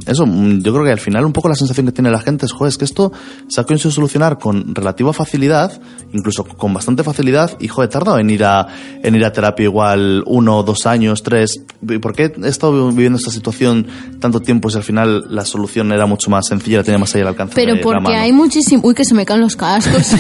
[0.06, 2.46] eso, mm, yo creo que al final un poco la sensación que tiene la gente
[2.46, 3.12] es, joder, es que esto
[3.48, 8.20] se ha conseguido solucionar con relativa facilidad, incluso con bastante facilidad, y joder, he tardado
[8.20, 8.68] en ir a,
[9.02, 11.62] en ir a terapia igual uno, dos años, tres.
[11.82, 13.88] ¿Y ¿Por qué he estado viviendo esta situación
[14.20, 17.24] tanto tiempo si al final la solución era mucho más sencilla, la tenía más allá
[17.24, 18.18] al alcance Pero de la porque mano?
[18.18, 18.82] hay muchísimo...
[18.86, 20.14] Uy, que se me caen los cascos.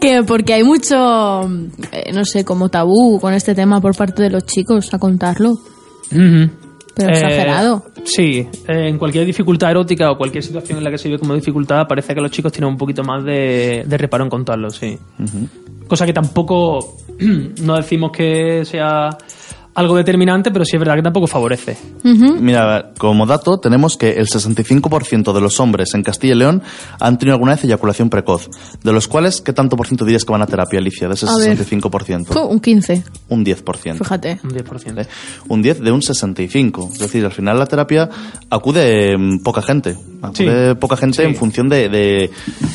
[0.00, 1.48] que porque hay mucho,
[1.92, 5.52] eh, no sé, como tabú con este tema por parte de los chicos a contarlo.
[6.10, 6.50] Ujú.
[6.98, 7.86] Pero exagerado.
[8.04, 11.34] Sí, eh, en cualquier dificultad erótica o cualquier situación en la que se vive como
[11.34, 14.98] dificultad, parece que los chicos tienen un poquito más de, de reparo en contarlo, sí.
[15.86, 16.98] Cosa que tampoco
[17.62, 19.10] no decimos que sea
[19.78, 21.76] algo determinante, pero sí es verdad que tampoco favorece.
[22.04, 26.62] Mira, como dato, tenemos que el 65% de los hombres en Castilla y León
[27.00, 28.48] han tenido alguna vez eyaculación precoz.
[28.82, 31.06] De los cuales, ¿qué tanto por ciento dirías que van a terapia, Alicia?
[31.08, 31.56] De ese A ver.
[31.56, 32.26] 65%.
[32.26, 33.98] Fu, un 15, Un 10%.
[33.98, 34.40] fíjate.
[34.42, 35.00] Un 10%.
[35.02, 35.06] ¿eh?
[35.48, 36.88] Un 10 de un 65.
[36.92, 38.08] Es decir, al final la terapia
[38.50, 39.96] acude poca gente.
[40.22, 40.74] Acude Sí.
[40.80, 41.22] poca gente Sí.
[41.22, 42.30] en función de, de,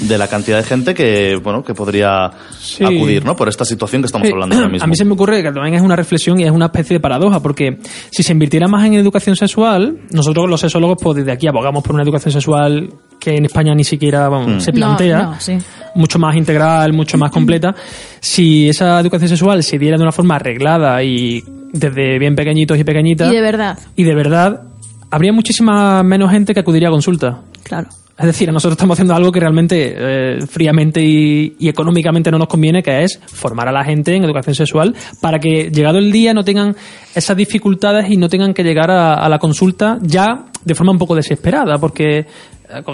[0.08, 2.84] de la cantidad de gente que, bueno, que podría Sí.
[2.84, 3.36] acudir, ¿no?
[3.36, 4.86] Por esta situación que estamos hablando ahora mismo.
[4.86, 7.00] A mí se me ocurre que también es una reflexión y es una especie de
[7.00, 7.78] paradoja, porque
[8.12, 11.94] si se invirtiera más en educación sexual, nosotros los sexólogos, pues desde aquí abogamos por
[11.94, 12.89] una educación sexual
[13.20, 15.58] que en España ni siquiera vamos, se No, plantea, no, sí.
[15.96, 17.74] mucho más integral, mucho más completa.
[18.20, 22.84] Si esa educación sexual se diera de una forma arreglada y desde bien pequeñitos y
[22.84, 24.62] pequeñitas, Y de verdad, y de verdad,
[25.10, 27.41] habría muchísima menos gente que acudiría a consulta.
[27.64, 27.88] claro.
[28.18, 32.84] Es decir, nosotros estamos haciendo algo que realmente eh, fríamente y, económicamente no nos conviene,
[32.84, 36.43] que es formar a la gente en educación sexual para que llegado el día no
[36.43, 36.76] tengan
[37.16, 41.16] esas dificultades y no tengan que llegar a, la consulta ya de forma un poco
[41.16, 42.28] desesperada, porque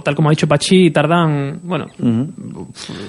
[0.03, 1.85] tal como ha dicho Pachi, tardan, bueno,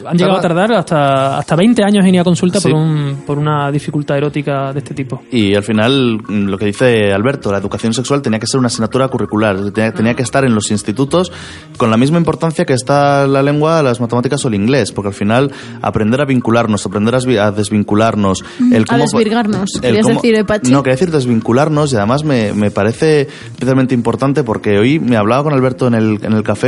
[0.06, 2.68] han llegado a tardar hasta, hasta 20 años en ir a consulta Sí.
[2.70, 5.22] por, un, por una dificultad erótica de este tipo.
[5.30, 8.66] Y al final, mm, lo que dice Alberto, la educación sexual tenía que ser una
[8.68, 11.32] asignatura curricular, tenía, tenía que estar en los institutos
[11.76, 15.14] con la misma importancia que está la lengua, las matemáticas o el inglés, porque al
[15.14, 15.50] final
[15.82, 20.14] aprender a vincularnos, aprender a, desvi- a desvincularnos, el A cómo, desvirgarnos, el ¿querías cómo-
[20.20, 20.70] decir, eh, Pachi?
[20.70, 25.42] No, quería decir desvincularnos y además me, me parece especialmente importante porque hoy me hablaba
[25.44, 26.59] con Alberto en el, en el café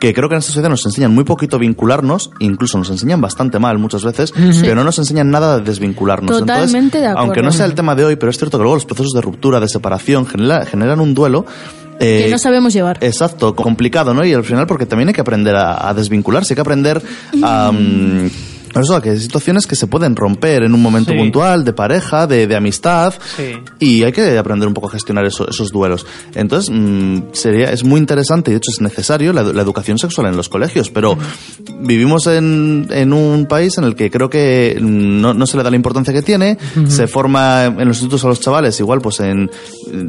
[0.00, 3.58] que creo que en esta sociedad nos enseñan muy poquito vincularnos, incluso nos enseñan bastante
[3.58, 6.30] mal muchas veces, pero no nos enseñan nada de desvincularnos.
[6.38, 7.20] Totalmente Entonces, de acuerdo.
[7.26, 9.20] Aunque no sea el tema de hoy, pero es cierto que luego los procesos de
[9.20, 11.44] ruptura, de separación, genera- generan un duelo.
[12.00, 12.98] eh, Que no sabemos llevar.
[13.02, 14.24] Exacto, complicado, ¿no?
[14.24, 17.00] Y al final, porque también hay que aprender a, a desvincularse, hay que aprender
[17.42, 17.70] a.
[17.72, 18.30] mm,
[18.82, 21.18] eso, a que hay situaciones que se pueden romper en un momento Sí.
[21.18, 23.52] puntual, de pareja, de, de amistad, Sí.
[23.78, 26.06] y hay que aprender un poco a gestionar eso- esos duelos.
[26.34, 30.26] Entonces, mm, sería, es muy interesante y de hecho es necesario la, la educación sexual
[30.28, 31.16] en los colegios, pero
[31.80, 35.70] vivimos en, en un país en el que creo que no, no se le da
[35.70, 36.58] la importancia que tiene,
[36.88, 39.50] se forma en los institutos a los chavales igual pues en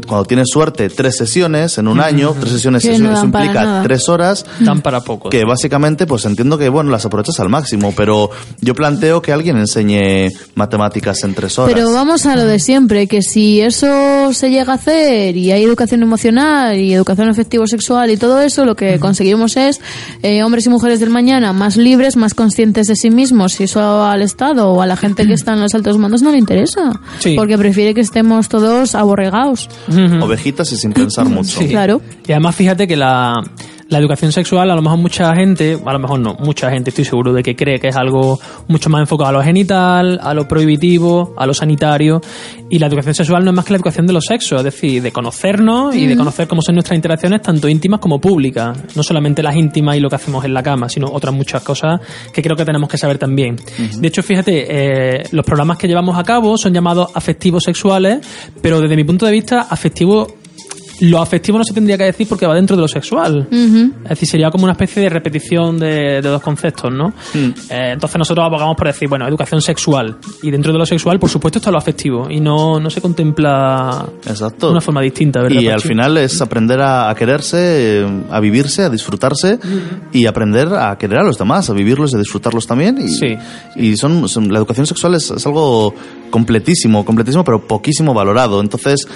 [0.07, 4.81] cuando tienes suerte tres sesiones en un año, tres sesiones, sesiones implica tres horas, Dan
[4.81, 5.29] para poco.
[5.29, 8.29] que básicamente pues entiendo que bueno las aprovechas al máximo, pero
[8.61, 11.73] yo planteo que alguien enseñe matemáticas en tres horas.
[11.73, 15.63] Pero vamos a lo de siempre, que si eso se llega a hacer y hay
[15.63, 19.81] educación emocional y educación afectivo-sexual y todo eso, lo que conseguimos es
[20.23, 23.59] eh, hombres y mujeres del mañana más libres, más conscientes de sí mismos.
[23.59, 26.31] Y eso al Estado o a la gente que está en los altos mandos no
[26.31, 26.99] le interesa.
[27.19, 27.35] Sí.
[27.35, 29.64] Porque prefiere que estemos todos aborregados.
[30.21, 31.59] Ovejitas y sin pensar mucho.
[31.59, 31.67] Sí.
[31.67, 32.01] Claro.
[32.27, 33.33] Y además fíjate que la,
[33.87, 37.05] la educación sexual, a lo mejor mucha gente, a lo mejor no, mucha gente estoy
[37.05, 40.47] seguro de que cree que es algo mucho más enfocado a lo genital, a lo
[40.47, 42.19] prohibitivo, a lo sanitario,
[42.69, 45.03] y la educación sexual no es más que la educación de los sexos, es decir,
[45.03, 49.43] de conocernos y de conocer cómo son nuestras interacciones tanto íntimas como públicas, no solamente
[49.43, 52.01] las íntimas y lo que hacemos en la cama, sino otras muchas cosas
[52.33, 53.57] que creo que tenemos que saber también.
[53.99, 58.25] De hecho, fíjate, eh, los programas que llevamos a cabo son llamados afectivos sexuales,
[58.61, 60.27] pero desde mi punto de vista, afectivo
[61.01, 63.47] lo afectivo no se tendría que decir porque va dentro de lo sexual.
[63.51, 67.13] Es decir, sería como una especie de repetición de, de dos conceptos, ¿no?
[67.33, 70.17] Eh, entonces nosotros abogamos por decir, bueno, educación sexual.
[70.41, 72.27] Y dentro de lo sexual, por supuesto, está lo afectivo.
[72.29, 74.67] Y no, no se contempla Exacto.
[74.67, 75.59] de una forma distinta, ¿verdad?
[75.61, 79.59] Y al final es aprender a, a quererse, a vivirse, a disfrutarse
[80.13, 82.97] y aprender a querer a los demás, a vivirlos y a disfrutarlos también.
[83.01, 83.37] Y, Sí.
[83.75, 85.93] y son, son- la educación sexual es, es algo
[86.29, 88.59] completísimo, completísimo, pero poquísimo valorado.
[88.61, 89.07] Entonces,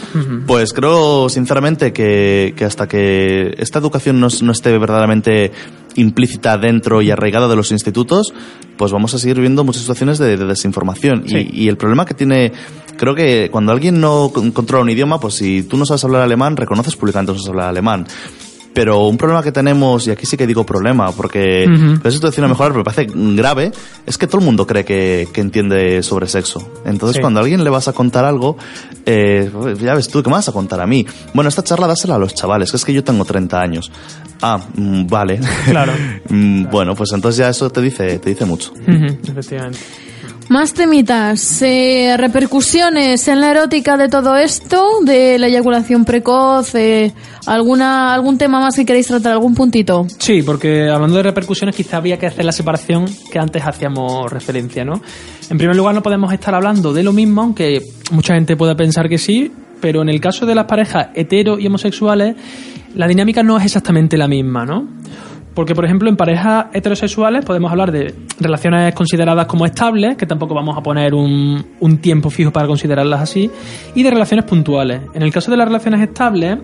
[0.48, 5.51] pues creo sinceramente que, que hasta que esta educación no, es- no esté verdaderamente
[5.95, 8.34] implícita dentro y arraigada de los institutos,
[8.78, 11.24] pues vamos a seguir viendo muchas situaciones de, de desinformación.
[11.28, 11.49] Sí.
[11.51, 12.51] Y, y el problema que tiene,
[12.97, 16.22] creo que cuando alguien no con- controla un idioma, pues si tú no sabes hablar
[16.22, 18.05] alemán, reconoces públicamente que no sabes hablar alemán.
[18.74, 22.07] Pero un problema que tenemos, y aquí sí que digo problema, porque Ujú.
[22.07, 23.72] es situación a mejorar, pero me parece grave,
[24.05, 26.72] es que todo el mundo cree que, que entiende sobre sexo.
[26.86, 27.22] Entonces, Sí.
[27.22, 28.57] cuando a alguien le vas a contar algo,
[29.05, 29.51] eh,
[29.82, 31.05] ya ves tú, ¿qué me vas a contar a mí?
[31.34, 33.91] Bueno, esta charla dásela a los chavales, que es que yo tengo 30 años.
[34.41, 35.39] Ah, mm, vale.
[35.65, 35.91] Claro.
[36.30, 38.72] Mm, Bueno, pues entonces ya eso te dice, te dice mucho.
[38.88, 39.80] Efectivamente.
[40.50, 47.14] Más temitas, eh, repercusiones en la erótica de todo esto, de la eyaculación precoz, eh,
[47.45, 50.08] alguna algún tema más que queréis tratar, algún puntito.
[50.18, 54.84] Sí, porque hablando de repercusiones, quizá había que hacer la separación que antes hacíamos referencia,
[54.84, 55.04] ¿no?
[55.52, 59.08] En primer lugar, no podemos estar hablando de lo mismo, aunque mucha gente pueda pensar
[59.08, 62.36] que sí, pero en el caso de las parejas hetero y homosexuales,
[62.95, 64.88] la dinámica no es exactamente la misma, ¿no?
[65.60, 70.53] Porque, por ejemplo, en parejas heterosexuales podemos hablar de relaciones consideradas como estables, que tampoco
[70.53, 73.51] vamos a poner un, un tiempo fijo para considerarlas así,
[73.93, 75.01] y de relaciones puntuales.
[75.14, 76.60] En el caso de las relaciones estables,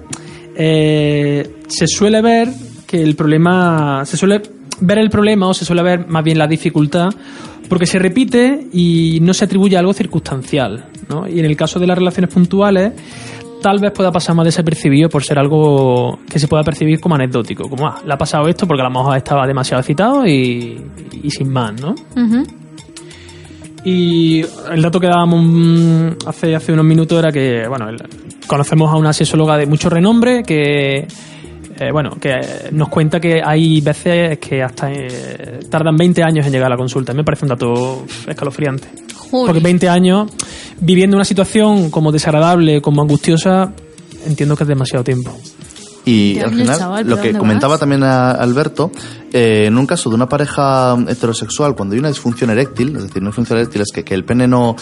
[0.55, 2.47] eh, se suele ver
[2.87, 4.41] que el problema, se suele
[4.79, 7.09] ver el problema o se suele ver más bien la dificultad
[7.67, 10.85] porque se repite y no se atribuye a algo circunstancial.
[11.29, 12.93] Y en el caso de las relaciones puntuales,
[13.65, 17.67] tal vez pueda pasar más desapercibido por ser algo que se pueda percibir como anecdótico,
[17.67, 20.79] como, ah, le ha pasado esto porque a lo mejor estaba demasiado excitado y,
[21.23, 21.95] y sin más, ¿no?
[23.83, 27.87] Y el dato que dábamos mm, hace, hace unos minutos era que, bueno,
[28.45, 31.07] conocemos a una sexóloga de mucho renombre que,
[31.79, 32.35] eh, bueno, que
[32.71, 36.77] nos cuenta que hay veces que hasta eh, tardan 20 años en llegar a la
[36.77, 37.13] consulta.
[37.13, 39.04] Me parece un dato escalofriante.
[39.45, 40.31] Porque 20 años
[40.79, 43.73] viviendo una situación como desagradable, como angustiosa,
[44.25, 45.35] entiendo que es demasiado tiempo.
[46.05, 47.79] Y al final, chaval, ¿pero lo que comentaba vas?
[47.79, 48.91] también a Alberto,
[49.33, 53.23] eh, en un caso de una pareja heterosexual, cuando hay una disfunción eréctil, es decir,
[53.23, 54.75] una disfunción eréctil es que, que el pene no,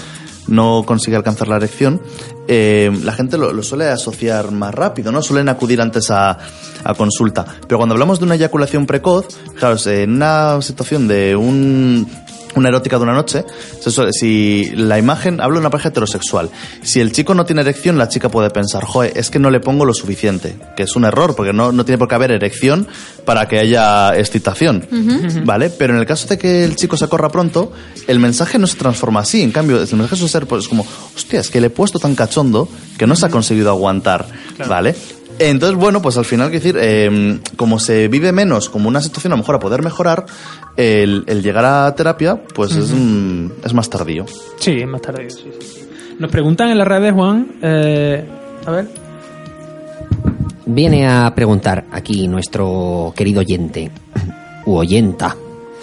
[0.47, 2.01] no consigue alcanzar la erección,
[2.49, 5.21] eh, la gente lo, lo suele asociar más rápido, ¿no?
[5.21, 6.37] Suelen acudir antes a,
[6.83, 7.45] a consulta.
[7.67, 9.27] Pero cuando hablamos de una eyaculación precoz,
[9.57, 12.05] claro, es, en una situación de un
[12.55, 13.45] una erótica de una noche,
[14.11, 16.49] si la imagen, hablo de una pareja heterosexual,
[16.81, 19.59] si el chico no tiene erección, la chica puede pensar, joder, es que no le
[19.59, 22.87] pongo lo suficiente, que es un error, porque no, no tiene por qué haber erección
[23.25, 24.87] para que haya excitación,
[25.45, 25.69] ¿vale?
[25.69, 27.71] Pero en el caso de que el chico se corra pronto,
[28.07, 30.85] el mensaje no se transforma así, en cambio, el mensaje suele ser pues como,
[31.15, 34.27] hostia, es que le he puesto tan cachondo que no se ha conseguido aguantar,
[34.67, 34.95] ¿vale?
[35.39, 39.33] Entonces, bueno, pues al final, quiero decir, eh, como se vive menos como una situación
[39.33, 40.25] a lo mejor a poder mejorar,
[40.77, 44.25] el, el llegar a terapia, pues es, mm, es más tardío.
[44.59, 45.01] Sí, más.
[45.27, 45.87] Sí, sí, sí.
[46.19, 48.25] Nos preguntan en las redes, Juan, eh,
[48.65, 48.87] a ver,
[50.65, 53.91] Viene a preguntar aquí nuestro querido oyente,
[54.65, 55.35] u oyenta.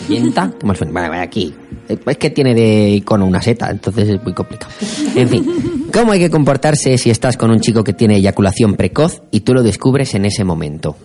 [0.08, 0.52] ¿Oyenta?
[0.58, 0.92] ¿Qué suena?
[0.92, 1.54] Vale, vale, aquí.
[1.88, 4.72] Es que tiene de icono una seta, entonces es muy complicado.
[5.16, 5.44] En fin,
[5.92, 9.54] ¿cómo hay que comportarse si estás con un chico que tiene eyaculación precoz y tú
[9.54, 10.96] lo descubres en ese momento?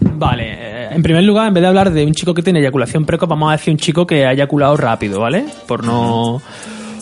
[0.00, 3.04] Vale, eh, en primer lugar, en vez de hablar de un chico que tiene eyaculación
[3.04, 5.44] precoz, vamos a decir un chico que ha eyaculado rápido, ¿vale?
[5.66, 6.40] Por no.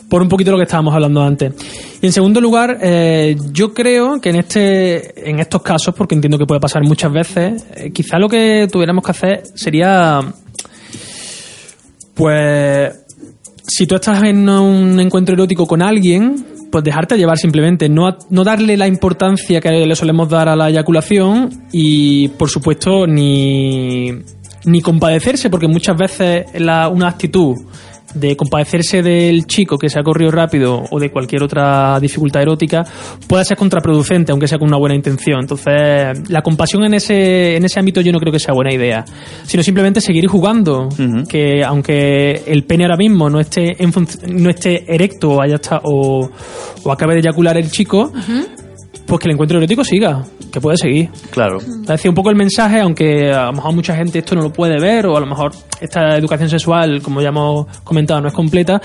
[0.08, 1.52] Por un poquito lo que estábamos hablando antes.
[2.00, 6.38] Y en segundo lugar, eh, yo creo que en este, en estos casos, porque entiendo
[6.38, 10.20] que puede pasar muchas veces, eh, quizá lo que tuviéramos que hacer sería,
[12.16, 12.92] pues,
[13.62, 18.42] si tú estás en un encuentro erótico con alguien, pues dejarte llevar simplemente, no, no
[18.42, 24.12] darle la importancia que le solemos dar a la eyaculación y, por supuesto, ni,
[24.64, 27.54] ni compadecerse, porque muchas veces la, una actitud
[28.16, 32.84] de compadecerse del chico que se ha corrido rápido o de cualquier otra dificultad erótica
[33.28, 35.40] pueda ser contraproducente, aunque sea con una buena intención.
[35.40, 39.04] Entonces, la compasión en ese, en ese ámbito yo no creo que sea buena idea,
[39.44, 40.88] sino simplemente seguir jugando,
[41.28, 43.92] que aunque el pene ahora mismo no esté, en
[44.28, 46.30] no esté erecto o, haya o,
[46.82, 48.12] o acabe de eyacular el chico,
[49.06, 51.10] pues que el encuentro erótico siga, que puede seguir.
[51.30, 51.58] Claro.
[51.58, 54.52] Es decir, un poco el mensaje, aunque a lo mejor mucha gente esto no lo
[54.52, 58.34] puede ver, o a lo mejor esta educación sexual, como ya hemos comentado, no es
[58.34, 58.80] completa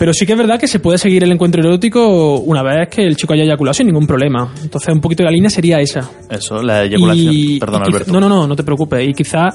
[0.00, 3.02] pero sí que es verdad que se puede seguir el encuentro erótico una vez que
[3.02, 4.50] el chico haya eyaculado sin ningún problema.
[4.62, 6.10] Entonces, un poquito de la línea sería esa.
[6.30, 7.58] Eso, la eyaculación.
[7.60, 8.10] Perdón, Alberto.
[8.10, 9.06] No, no, no, no te preocupes.
[9.06, 9.50] Y quizá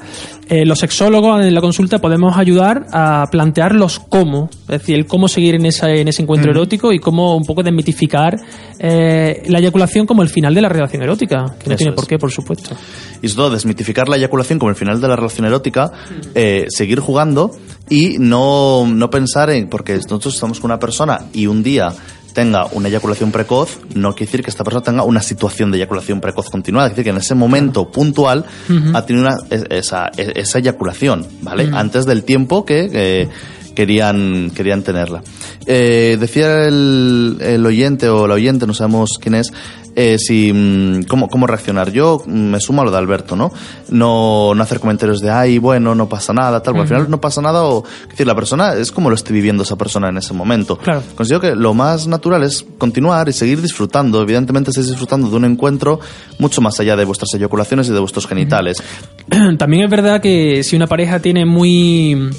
[0.47, 4.51] eh, los sexólogos en la consulta podemos ayudar a plantear los cómo.
[4.69, 7.63] Es decir, el cómo seguir en, esa, en ese encuentro erótico y cómo un poco
[7.63, 8.35] desmitificar
[8.77, 11.55] eh, la eyaculación como el final de la relación erótica.
[11.57, 12.75] Que no tiene por qué, por supuesto.
[13.19, 15.91] Y todo, desmitificar la eyaculación como el final de la relación erótica,
[16.35, 17.49] eh, seguir jugando
[17.89, 19.69] y no, no pensar en.
[19.69, 21.93] Porque nosotros estamos con una persona y un día
[22.33, 26.19] tenga una eyaculación precoz, no quiere decir que esta persona tenga una situación de eyaculación
[26.19, 26.89] precoz continuada.
[26.89, 28.45] Quiere decir que en ese momento puntual
[28.93, 29.37] ha tenido una,
[29.69, 31.69] esa, esa, eyaculación, ¿vale?
[31.71, 33.29] Antes del tiempo que
[33.75, 35.21] querían, querían tenerla.
[35.65, 39.51] Eh, decía el, el, oyente o la oyente, no sabemos quién es,
[39.95, 41.91] eh, si, mm, cómo, cómo reaccionar.
[41.91, 43.51] Yo me sumo a lo de Alberto, ¿no?
[43.89, 46.75] No, no hacer comentarios de, ay, bueno, no pasa nada, tal.
[46.75, 49.63] Al final no pasa nada o, es decir, la persona es como lo esté viviendo
[49.63, 50.77] esa persona en ese momento.
[50.77, 51.01] Claro.
[51.15, 54.21] Considero que lo más natural es continuar y seguir disfrutando.
[54.21, 55.99] Evidentemente estáis disfrutando de un encuentro
[56.39, 58.83] mucho más allá de vuestras eyaculaciones y de vuestros genitales.
[59.57, 62.31] También es verdad que si una pareja tiene muy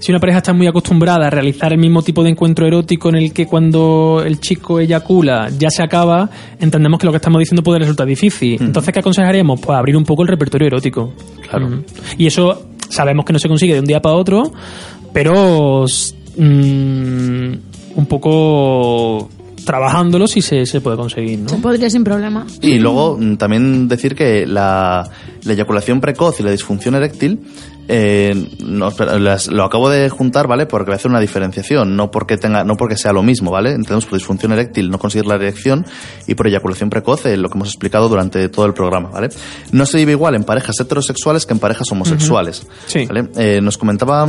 [0.00, 3.16] si una pareja está muy acostumbrada a realizar el mismo tipo de encuentro erótico en
[3.16, 6.28] el que cuando el chico eyacula ya se acaba,
[6.58, 8.60] entendemos que lo que estamos diciendo puede resultar difícil.
[8.60, 9.60] Entonces, ¿qué aconsejaríamos?
[9.60, 11.12] Pues abrir un poco el repertorio erótico.
[11.48, 11.82] Claro.
[12.16, 14.50] Y eso sabemos que no se consigue de un día para otro,
[15.12, 15.84] pero
[16.36, 17.52] mm,
[17.96, 19.28] un poco
[19.64, 21.48] trabajándolo sí se, se puede conseguir, ¿no?
[21.48, 22.46] Se podría sin problema.
[22.60, 25.08] Y luego mm, también decir que la,
[25.44, 27.40] la eyaculación precoz y la disfunción eréctil
[27.92, 28.92] eh, no,
[29.50, 30.66] lo acabo de juntar, ¿vale?
[30.66, 33.70] Porque voy a hacer una diferenciación, no porque tenga, no porque sea lo mismo, ¿vale?
[33.70, 35.84] Entendemos por disfunción eréctil no conseguir la erección
[36.28, 39.30] y por eyaculación precoz, eh, lo que hemos explicado durante todo el programa, ¿vale?
[39.72, 43.06] No se vive igual en parejas heterosexuales que en parejas homosexuales, sí.
[43.06, 43.28] ¿vale?
[43.36, 44.24] Eh, nos comentaba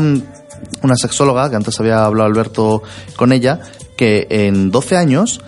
[0.82, 2.84] una sexóloga, que antes había hablado Alberto
[3.16, 3.60] con ella,
[3.96, 5.42] que en 12 años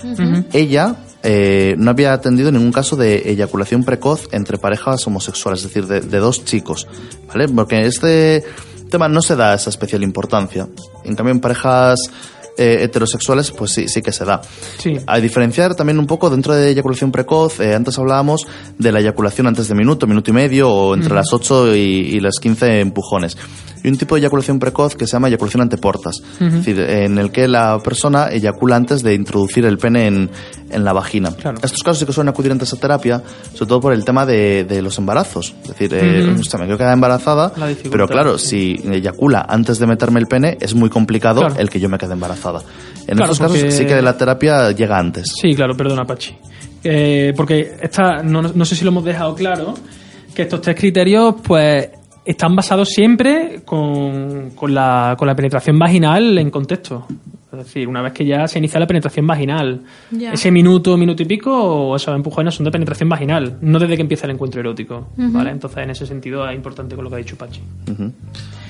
[0.54, 5.88] ella eh, no había atendido ningún caso de eyaculación precoz entre parejas homosexuales, es decir,
[5.88, 6.88] de, dos chicos,
[7.28, 7.48] ¿vale?
[7.48, 8.44] Porque este
[8.92, 10.68] tema no se da esa especial importancia.
[11.06, 12.00] En cambio, en parejas
[12.58, 14.42] eh, heterosexuales, pues sí, sí que se da.
[14.78, 14.98] Sí.
[15.08, 18.46] A diferenciar también un poco dentro de eyaculación precoz, eh, antes hablábamos
[18.78, 22.20] de la eyaculación antes de minuto, minuto y medio, o entre las 8 y, y,
[22.20, 23.38] las 15 empujones
[23.84, 27.32] y un tipo de eyaculación precoz que se llama eyaculación anteportas, es decir, en el
[27.32, 30.30] que la persona eyacula antes de introducir el pene en,
[30.70, 31.34] en la vagina.
[31.62, 33.22] Estos casos sí que suelen acudir antes a terapia,
[33.54, 35.54] sobre todo por el tema de, de los embarazos.
[35.64, 37.52] Es decir, eh, me quiero quedar embarazada,
[37.92, 41.90] pero claro, si eyacula antes de meterme el pene, es muy complicado el que yo
[41.90, 42.43] me quede embarazada.
[43.08, 45.34] En estos casos sí que la terapia llega antes.
[45.40, 46.36] Sí, claro, perdona, Pachi.
[46.84, 49.74] Eh, porque esta, no, no sé si lo hemos dejado claro,
[50.34, 51.90] que estos tres criterios, pues
[52.26, 57.06] están basados siempre con, con, la, con la penetración vaginal en contexto.
[57.52, 59.82] Es decir, una vez que ya se inicia la penetración vaginal.
[60.32, 64.02] Ese minuto, minuto y pico, o esos empujones son de penetración vaginal, no desde que
[64.02, 65.10] empieza el encuentro erótico.
[65.16, 65.52] ¿vale?
[65.52, 67.62] Entonces, en ese sentido, es importante con lo que ha dicho Pachi.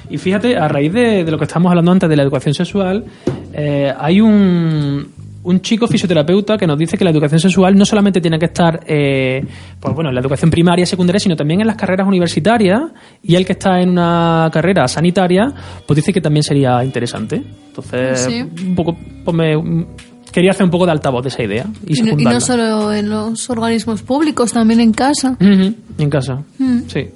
[0.09, 3.05] Y fíjate, a raíz de, de, lo que estábamos hablando antes de la educación sexual,
[3.53, 5.07] eh, hay un,
[5.43, 8.79] un chico fisioterapeuta que nos dice que la educación sexual no solamente tiene que estar
[8.87, 9.45] eh,
[9.79, 12.81] pues bueno, en la educación primaria y secundaria, sino también en las carreras universitarias
[13.21, 15.51] y el que está en una carrera sanitaria,
[15.85, 17.43] pues dice que también sería interesante.
[17.67, 19.85] Entonces, un poco, pues me,
[20.31, 21.65] quería hacer un poco de altavoz de esa idea.
[21.85, 25.35] Y, y, no, solo en los organismos públicos, también en casa.
[25.39, 26.43] En casa,
[26.87, 27.09] sí.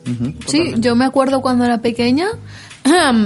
[0.46, 2.28] sí, yo me acuerdo cuando era pequeña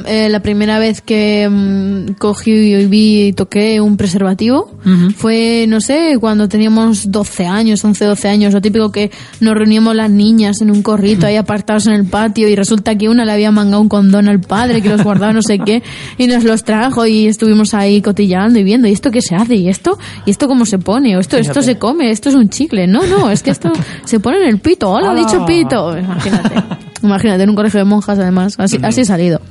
[0.05, 4.71] eh, la primera vez que mm, cogí y vi y toqué un preservativo
[5.15, 9.95] fue, no sé, cuando teníamos 12 años, 11, 12 años, lo típico que nos reuníamos
[9.95, 13.31] las niñas en un corrito ahí apartados en el patio y resulta que una le
[13.31, 15.83] había mangado un condón al padre que los guardaba no sé qué
[16.17, 19.55] y nos los trajo y estuvimos ahí cotillando y viendo, ¿y esto qué se hace?
[19.55, 19.97] ¿Y esto?
[20.25, 21.15] ¿Y esto cómo se pone?
[21.17, 22.11] ¿O esto, esto se come?
[22.11, 22.87] ¿Esto es un chicle?
[22.87, 23.71] No, no, es que esto
[24.05, 24.89] se pone en el pito.
[24.89, 25.97] Hola, ha dicho pito.
[25.97, 26.55] Imagínate.
[27.01, 28.55] Imagínate, en un colegio de monjas además.
[28.57, 29.41] Así, así he salido.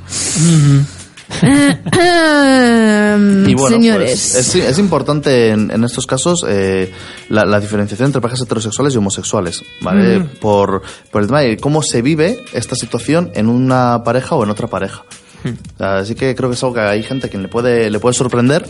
[3.46, 4.30] y bueno, Señores.
[4.32, 6.92] Pues, es, es, importante en, en estos casos eh,
[7.28, 10.18] la, la, diferenciación entre parejas heterosexuales y homosexuales, ¿vale?
[10.20, 10.26] Mm.
[10.40, 14.51] Por, por el tema de cómo se vive esta situación en una pareja o en
[14.51, 15.05] otra pareja.
[15.78, 18.14] Así que creo que es algo que hay gente a quien le puede, le puede
[18.14, 18.66] sorprender,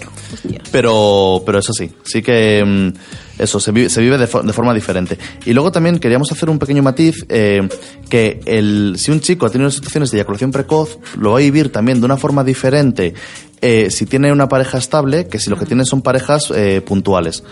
[0.70, 4.74] pero, pero eso sí, sí que mm, eso se vive, se vive de, de forma
[4.74, 5.18] diferente.
[5.44, 7.68] Y luego también queríamos hacer un pequeño matiz, eh,
[8.08, 11.72] que el, si un chico ha tenido situaciones de eyaculación precoz, lo va a vivir
[11.72, 13.14] también de una forma diferente
[13.62, 17.42] eh, si tiene una pareja estable que si lo que tiene son parejas eh, puntuales.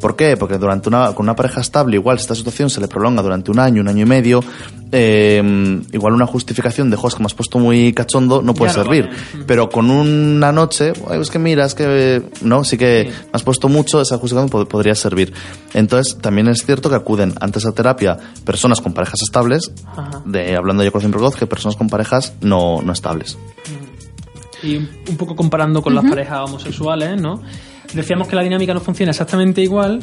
[0.00, 0.36] ¿Por qué?
[0.36, 3.50] Porque durante una, con una pareja estable, igual si esta situación se le prolonga durante
[3.50, 4.44] un año, un año y medio,
[4.92, 8.72] eh, igual una justificación de, "Jo, es que me has puesto muy cachondo, no puede
[8.72, 9.06] Ya no servir.
[9.06, 9.44] vale.
[9.46, 13.42] Pero con una noche, "Ay, es que mira, es que, no, sí que me has
[13.42, 15.32] puesto mucho, esa justificación pod- podría servir.
[15.74, 20.22] Entonces, también es cierto que acuden antes a terapia personas con parejas estables, Ajá.
[20.26, 23.38] de, hablando de eyaculación precoz, que personas con parejas no, no estables.
[24.62, 27.42] Y un poco comparando con las parejas homosexuales, ¿no?
[27.96, 30.00] Decíamos que la dinámica no funciona exactamente igual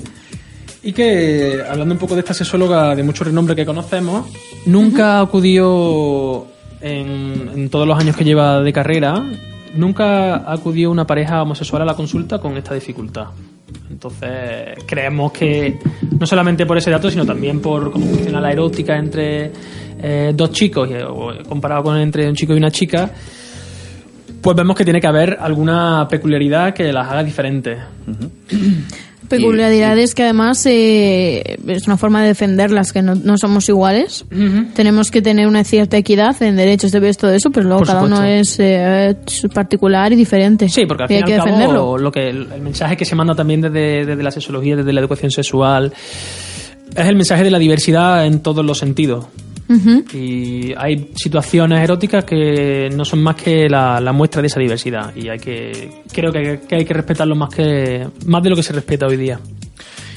[0.82, 4.28] y que, hablando un poco de esta sexóloga de mucho renombre que conocemos,
[4.66, 6.48] nunca acudió
[6.82, 9.24] en, en todos los años que lleva de carrera,
[9.76, 13.28] nunca acudió una pareja homosexual a la consulta con esta dificultad.
[13.90, 15.78] Entonces, creemos que
[16.20, 19.52] no solamente por ese dato, sino también por cómo funciona la erótica entre
[20.02, 23.12] eh, dos chicos, y, o comparado con entre un chico y una chica,
[24.44, 27.80] pues vemos que tiene que haber alguna peculiaridad que las haga diferentes.
[29.30, 34.26] Peculiaridades que además eh, es una forma de defenderlas, que no, no somos iguales.
[34.76, 38.04] Tenemos que tener una cierta equidad en derechos, deberes, todo eso, pero luego Por cada
[38.04, 39.16] uno es eh,
[39.54, 40.68] particular y diferente.
[40.70, 41.98] Sí, porque al y fin hay que al cabo, defenderlo.
[41.98, 45.00] lo que el, el mensaje que se manda también desde, desde la sexología, desde la
[45.00, 45.94] educación sexual,
[46.96, 49.26] es el mensaje de la diversidad en todos los sentidos.
[50.14, 55.16] Y hay situaciones eróticas que no son más que la, la muestra de esa diversidad.
[55.16, 58.64] Y hay que, creo que, que hay que respetarlo más que, más de lo que
[58.64, 59.40] se respeta hoy día.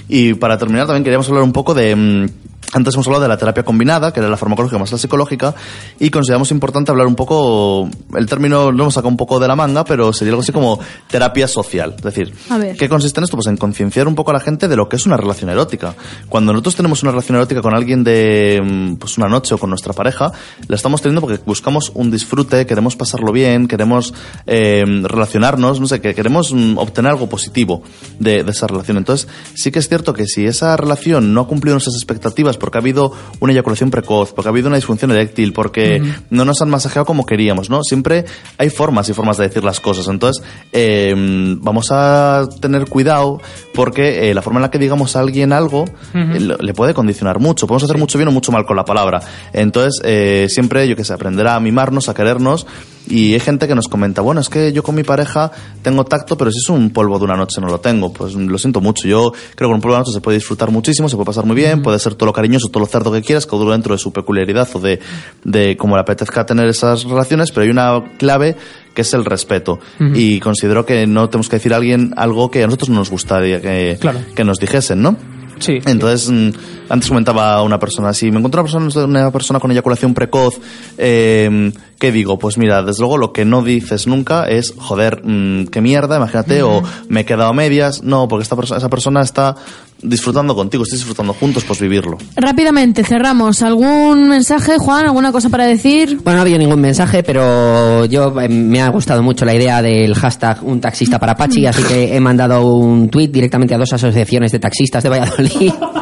[0.08, 2.28] Y para terminar también queríamos hablar un poco de...
[2.72, 5.54] Antes hemos hablado de la terapia combinada, que era la farmacológica más la psicológica,
[5.98, 9.56] y consideramos importante hablar un poco, el término lo hemos sacado un poco de la
[9.56, 11.94] manga, pero sería algo así como terapia social.
[11.96, 12.34] Es decir.
[12.78, 13.36] ¿qué consiste en esto?
[13.36, 15.94] Pues en concienciar un poco a la gente de lo que es una relación erótica.
[16.28, 19.70] Cuando nosotros tenemos una relación erótica con alguien de mm, pues una noche o con
[19.70, 20.32] nuestra pareja,
[20.66, 24.12] la estamos teniendo porque buscamos un disfrute, queremos pasarlo bien, queremos
[24.46, 27.82] eh, relacionarnos, no sé, que queremos mm, obtener algo positivo
[28.18, 28.96] de, de esa relación.
[28.96, 32.78] Entonces, sí que es cierto que si esa relación no ha cumplido nuestras expectativas porque
[32.78, 36.00] ha habido una eyaculación precoz, porque ha habido una disfunción eréctil, porque
[36.30, 37.82] no nos han masajeado como queríamos, ¿no?
[37.82, 38.24] Siempre
[38.58, 40.08] hay formas y formas de decir las cosas.
[40.08, 40.42] Entonces,
[40.72, 43.40] eh, vamos a tener cuidado
[43.74, 45.84] porque eh, la forma en la que digamos a alguien algo
[46.14, 47.66] eh, le- le puede condicionar mucho.
[47.66, 49.20] Podemos hacer mucho bien o mucho mal con la palabra.
[49.52, 52.66] Entonces, eh, siempre, yo que sé, aprender a mimarnos, a querernos.
[53.08, 55.50] Y hay gente que nos comenta, bueno, es que yo con mi pareja
[55.82, 58.12] tengo tacto, pero si es un polvo de una noche no lo tengo.
[58.12, 59.06] Pues lo siento mucho.
[59.06, 61.44] Yo creo que un polvo de una noche se puede disfrutar muchísimo, se puede pasar
[61.44, 63.94] muy bien, puede ser todo lo cariñoso, todo lo cerdo que quieras, cada uno dentro
[63.94, 65.00] de su peculiaridad o de,
[65.44, 68.56] de cómo le apetezca tener esas relaciones, pero hay una clave
[68.94, 69.78] que es el respeto.
[70.14, 73.10] Y considero que no tenemos que decir a alguien algo que a nosotros no nos
[73.10, 74.20] gustaría que, Claro.
[74.34, 75.16] que nos dijesen, ¿no?
[75.58, 75.78] Sí.
[75.86, 76.50] Entonces, mm,
[76.90, 80.58] antes comentaba una persona, si me encuentro una persona, una persona con eyaculación precoz,
[80.98, 82.38] eh, ¿qué digo?
[82.38, 86.62] Pues mira, desde luego lo que no dices nunca es, joder, mm, qué mierda, imagínate,
[86.62, 88.02] o me he quedado a medias.
[88.02, 89.56] No, porque esta persona, esa persona está
[90.02, 92.18] disfrutando contigo, estáis disfrutando juntos, pues vivirlo.
[92.36, 93.62] Rápidamente, cerramos.
[93.62, 95.06] ¿Algún mensaje, Juan?
[95.06, 96.18] ¿Alguna cosa para decir?
[96.22, 99.80] Bueno, no ha habido ningún mensaje, pero yo eh, me ha gustado mucho la idea
[99.82, 103.92] del hashtag un taxista para Pachi, así que he mandado un tuit directamente a dos
[103.92, 105.72] asociaciones de taxistas de Valladolid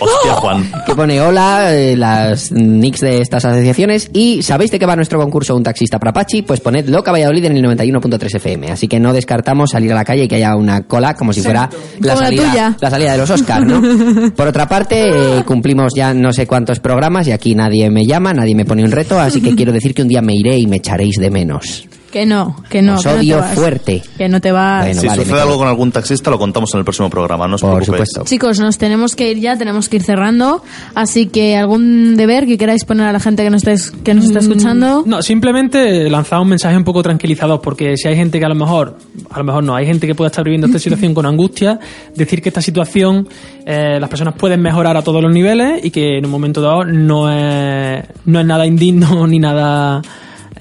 [0.00, 0.72] Hostia, Juan.
[0.86, 5.18] que pone hola, eh, las nicks de estas asociaciones y ¿sabéis de qué va nuestro
[5.20, 6.42] concurso Un taxista para Pachi?
[6.42, 10.04] Pues poned Loca Valladolid en el 91.3 FM, así que no descartamos salir a la
[10.04, 11.68] calle y que haya una cola como si fuera
[12.00, 12.76] la Como la salida, tuya.
[12.80, 14.32] la salida de los Oscar, ¿no?
[14.36, 18.32] Por otra parte, eh, cumplimos ya no sé cuántos programas y aquí nadie me llama,
[18.32, 20.66] nadie me pone un reto, así que quiero decir que un día me iré y
[20.66, 21.86] me echaréis de menos.
[22.10, 22.94] Que no, que no.
[22.94, 23.54] Os que no te odio vas.
[23.54, 24.02] fuerte.
[24.16, 24.84] Que no te vas.
[24.86, 27.56] Bueno, si vale, sucede algo con algún taxista, lo contamos en el próximo programa, no
[27.56, 28.08] os Por preocupéis.
[28.08, 28.24] supuesto.
[28.24, 30.62] Chicos, nos tenemos que ir ya, tenemos que ir cerrando.
[30.94, 34.24] Así que algún deber que queráis poner a la gente que nos, estés- que nos
[34.24, 35.02] está escuchando.
[35.06, 38.54] No, simplemente lanzar un mensaje un poco tranquilizador, porque si hay gente que a lo
[38.54, 38.96] mejor,
[39.30, 41.78] a lo mejor no, hay gente que puede estar viviendo esta situación con angustia,
[42.14, 43.28] decir que esta situación
[43.66, 46.84] eh, las personas pueden mejorar a todos los niveles y que en un momento dado
[46.84, 50.00] no es, no es nada indigno ni nada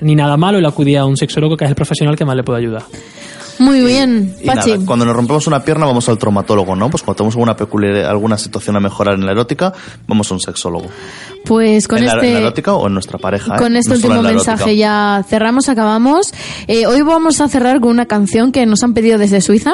[0.01, 2.43] ni nada malo el acudir a un sexólogo que es el profesional que más le
[2.43, 2.83] puede ayudar.
[3.59, 4.69] Muy bien, Y Pachi.
[4.73, 6.91] nada, cuando nos rompemos una pierna vamos al traumatólogo, ¿no?
[6.91, 9.73] Pues cuando tenemos alguna peculiar, alguna situación a mejorar en la erótica,
[10.07, 10.85] vamos a un sexólogo.
[11.43, 12.37] Pues con ¿En, la, en la este.
[12.39, 13.55] erótica o en nuestra pareja?
[13.55, 13.57] ¿eh?
[13.57, 16.33] Con este No último mensaje ya cerramos, acabamos.
[16.67, 19.73] Eh, hoy vamos a cerrar con una canción que nos han pedido desde Suiza.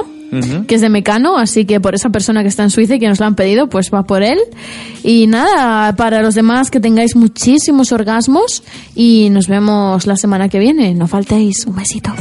[0.67, 3.07] Que es de Mecano, así que por esa persona que está en Suiza y que
[3.07, 4.39] nos lo han pedido, pues va por él.
[5.03, 8.63] Y nada, para los demás que tengáis muchísimos orgasmos
[8.95, 10.93] y nos vemos la semana que viene.
[10.93, 11.65] No faltéis.
[11.65, 12.13] Un besito.